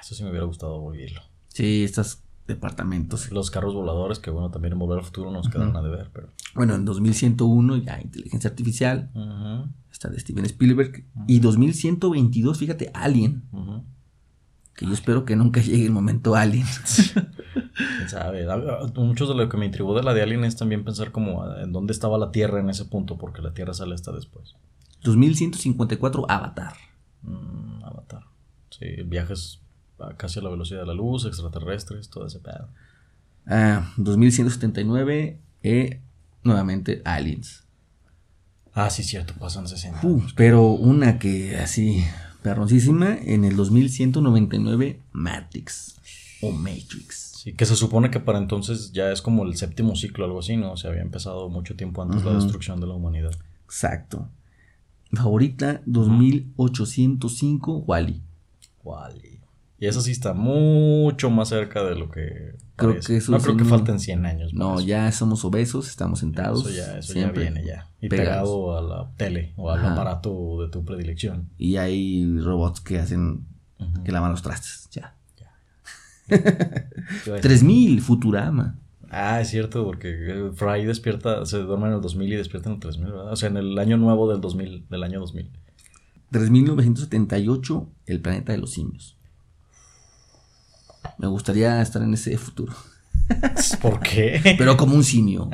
[0.09, 1.21] Eso sí me hubiera gustado vivirlo.
[1.49, 3.31] Sí, estos departamentos.
[3.31, 6.29] Los carros voladores, que bueno, también en Volver al Futuro nos quedaron a deber, pero.
[6.55, 9.11] Bueno, en 2101 ya inteligencia artificial.
[9.13, 11.05] Ujú, Está de Steven Spielberg.
[11.27, 13.43] Y 2122, fíjate, Alien.
[14.75, 16.65] Que yo espero que nunca llegue el momento Alien.
[17.77, 18.47] ¿Quién sabe?
[18.95, 21.63] Muchos de lo que me intrigó de la de Alien es también pensar como ah,
[21.63, 24.55] en dónde estaba la Tierra en ese punto, porque la Tierra sale hasta después.
[25.05, 26.73] 2154, Avatar.
[27.21, 28.23] Mm, Avatar.
[28.71, 29.61] Sí, viajes
[30.17, 32.69] casi a la velocidad de la luz, extraterrestres, todo ese pedo.
[33.47, 36.01] Ah, 2179, eh,
[36.45, 37.65] nuevamente Aliens.
[38.75, 40.07] Ah, sí, cierto, pasan 60.
[40.07, 42.05] Uh, pero una que así,
[42.43, 45.97] perroncísima, en el 2199, Matrix.
[46.43, 47.33] O Matrix.
[47.43, 50.57] Sí, que se supone que para entonces ya es como el séptimo ciclo, algo así,
[50.57, 50.73] ¿no?
[50.73, 53.33] O sea, había empezado mucho tiempo antes la destrucción de la humanidad.
[53.65, 54.29] Exacto.
[55.13, 58.23] Favorita, 2805, Wally.
[58.85, 59.41] Wally.
[59.81, 62.57] Y eso sí está mucho más cerca de lo que.
[62.75, 63.07] Creo parece.
[63.13, 64.53] que eso no creo que falten 100 años.
[64.55, 64.87] No, eso.
[64.89, 66.67] ya somos obesos, estamos sentados.
[66.67, 67.89] Eso ya, eso ya viene ya.
[68.01, 68.49] Y pegados.
[68.51, 69.93] pegado a la tele o al Ajá.
[69.93, 71.49] aparato de tu predilección.
[71.59, 73.47] Y hay robots que hacen,
[73.79, 74.03] Ujú.
[74.05, 74.89] que lavan los trastes.
[74.91, 75.15] Ya.
[76.27, 77.41] ¿Qué iba a decir?
[77.41, 78.79] 3000, Futurama.
[79.11, 82.75] Ah, es cierto, porque eh, Fry despierta, se duerme en el 2000 y despierta en
[82.75, 83.33] el 3000, ¿verdad?
[83.33, 85.51] O sea, en el año nuevo del 2000, del año 2000.
[86.31, 89.17] 3978, El planeta de los simios.
[91.19, 92.73] Me gustaría estar en ese futuro.
[93.83, 94.41] ¿Por qué?
[94.57, 95.51] Pero como un simio.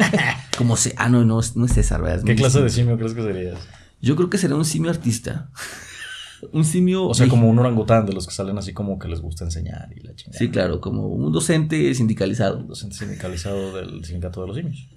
[0.58, 0.94] como se.
[0.96, 2.18] Ah, no, no, es- no es César, ¿verdad?
[2.18, 3.58] Es ¿Qué clase de simio crees que serías?
[4.00, 5.48] Yo creo que sería un simio artista.
[6.52, 7.06] un simio.
[7.06, 9.88] O sea, como un orangután de los que salen así como que les gusta enseñar
[9.96, 10.38] y la chingada.
[10.38, 12.62] Sí, claro, como un docente sindicalizado.
[12.64, 14.88] Docente sindicalizado del sindicato de los simios.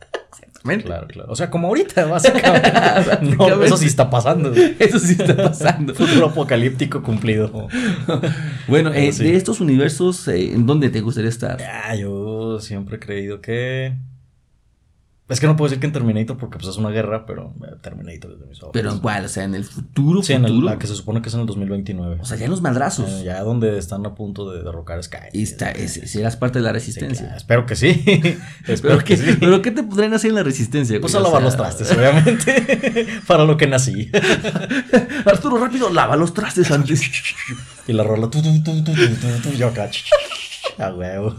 [0.58, 0.86] Exactamente.
[0.86, 1.32] Claro, claro.
[1.32, 2.72] O sea, como ahorita, básicamente.
[2.72, 3.66] no, Básicamente.
[3.66, 4.54] eso sí está pasando.
[4.80, 5.94] Eso sí está pasando.
[5.94, 7.68] Futuro apocalíptico cumplido.
[8.68, 9.24] bueno, eh, sí.
[9.24, 11.62] de estos universos, eh, ¿en dónde te gustaría estar?
[11.62, 13.94] Ah, yo siempre he creído que.
[15.30, 17.76] Es que no puedo decir que en Terminator porque pues es una guerra, pero eh,
[17.82, 18.72] Terminator es de mis favoritos.
[18.72, 20.68] Pero en cuál, o sea, en el futuro, Sí, en el- futuro.
[20.68, 22.20] la que se supone que es en el 2029.
[22.22, 23.10] O sea, ya en los madrazos.
[23.12, 25.18] Eh, ya donde están a punto de derrocar a Sky.
[25.34, 27.24] y está, ese, si eras parte de la Sí, resistencia.
[27.26, 27.90] claro, espero que sí.
[28.68, 29.38] espero ¿Pero, que sí.
[29.38, 30.98] ¿Pero qué te podrían hacer en la resistencia?
[31.02, 31.22] Pues güey?
[31.26, 33.08] a O lavar sea, los trastes, obviamente.
[33.28, 34.10] Para lo que nací.
[35.26, 37.02] Arturo, rápido, lava los trastes antes.
[37.88, 38.30] Y la rola.
[38.30, 39.90] Tu, tu, tu, tu, tu, tu, tu, yo acá.
[40.78, 41.36] A huevo.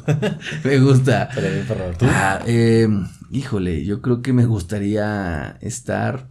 [0.65, 1.33] Me gusta.
[1.33, 1.91] Sería bien perro.
[1.97, 2.07] ¿Tú?
[2.09, 2.89] Ah, eh,
[3.31, 6.29] híjole, yo creo que me gustaría estar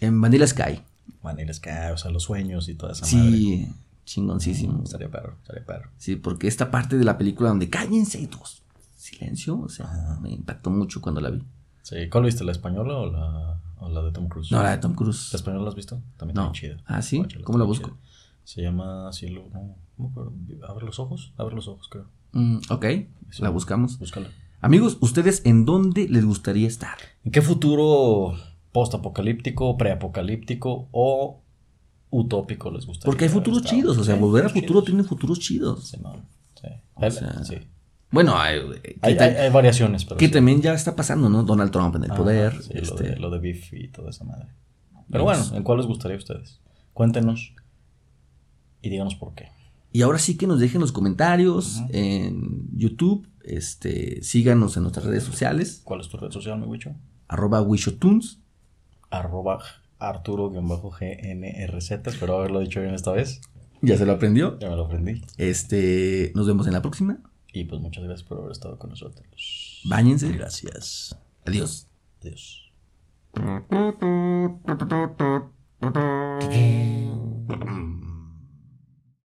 [0.00, 0.80] en Vanilla Sky.
[1.22, 3.30] Vanilla Sky, o sea, los sueños y toda esa madre.
[3.30, 3.68] Sí,
[4.04, 4.82] chingoncísimo.
[4.84, 5.90] Estaría perro, estaría perro.
[5.96, 8.62] Sí, porque esta parte de la película donde cállense todos.
[8.96, 10.18] Silencio, o sea, Ajá.
[10.20, 11.42] me impactó mucho cuando la vi.
[11.82, 12.44] Sí, ¿cuál viste?
[12.44, 14.50] ¿La española o la, o la de Tom Cruise?
[14.50, 15.30] No, la de Tom Cruise.
[15.32, 16.00] ¿La española la has visto?
[16.16, 16.44] También No.
[16.46, 16.76] está chida.
[16.86, 17.22] Ah, ¿sí?
[17.44, 17.88] ¿Cómo la busco?
[17.90, 17.98] chida.
[18.44, 19.44] Se llama Cielo.
[19.52, 20.32] No, acuerdo.
[20.68, 21.32] Abre los ojos.
[21.36, 22.06] Abre los ojos, creo.
[22.32, 22.84] Mm, ok,
[23.30, 23.42] Sí.
[23.42, 23.98] la buscamos.
[23.98, 24.28] Búscala.
[24.64, 26.96] Amigos, ¿ustedes en dónde les gustaría estar?
[27.24, 28.34] ¿En qué futuro
[28.72, 31.42] postapocalíptico, preapocalíptico o
[32.10, 33.04] utópico les gustaría?
[33.10, 33.74] Porque hay futuros estar?
[33.74, 34.84] chidos, o sea, Sí, volver al futuro chidos.
[34.86, 35.88] tiene futuros chidos.
[35.88, 36.14] Sí, no,
[36.60, 36.68] sí.
[36.94, 37.56] O Hay- sea, sí.
[38.10, 40.32] Bueno, hay, que, Hay, ta- hay- hay variaciones, pero que sí.
[40.32, 41.42] también ya está pasando, ¿no?
[41.42, 42.62] Donald Trump en el poder.
[42.62, 44.46] sí, lo, este, de, lo de Biff y toda esa madre.
[45.10, 46.60] Pero Pues- bueno, ¿en cuál les gustaría a ustedes?
[46.94, 47.52] Cuéntenos
[48.80, 49.48] y díganos por qué.
[49.92, 53.28] Y ahora sí que nos dejen los comentarios en YouTube.
[53.44, 55.82] Este, síganos en nuestras redes sociales.
[55.84, 56.94] ¿Cuál es tu red social, mi Wicho?
[57.28, 58.38] Arroba Wishotunes.
[59.10, 59.60] Arroba
[59.98, 61.90] Arturo-GNRZ.
[62.06, 63.40] Espero haberlo dicho bien esta vez.
[63.82, 64.58] Ya se lo aprendió.
[64.58, 65.22] Ya me lo aprendí.
[65.36, 67.18] Este, nos vemos en la próxima.
[67.52, 69.82] Y pues muchas gracias por haber estado con nosotros.
[69.84, 70.32] Báñense.
[70.32, 71.16] Gracias.
[71.44, 71.86] Adiós.
[72.20, 72.72] Adiós.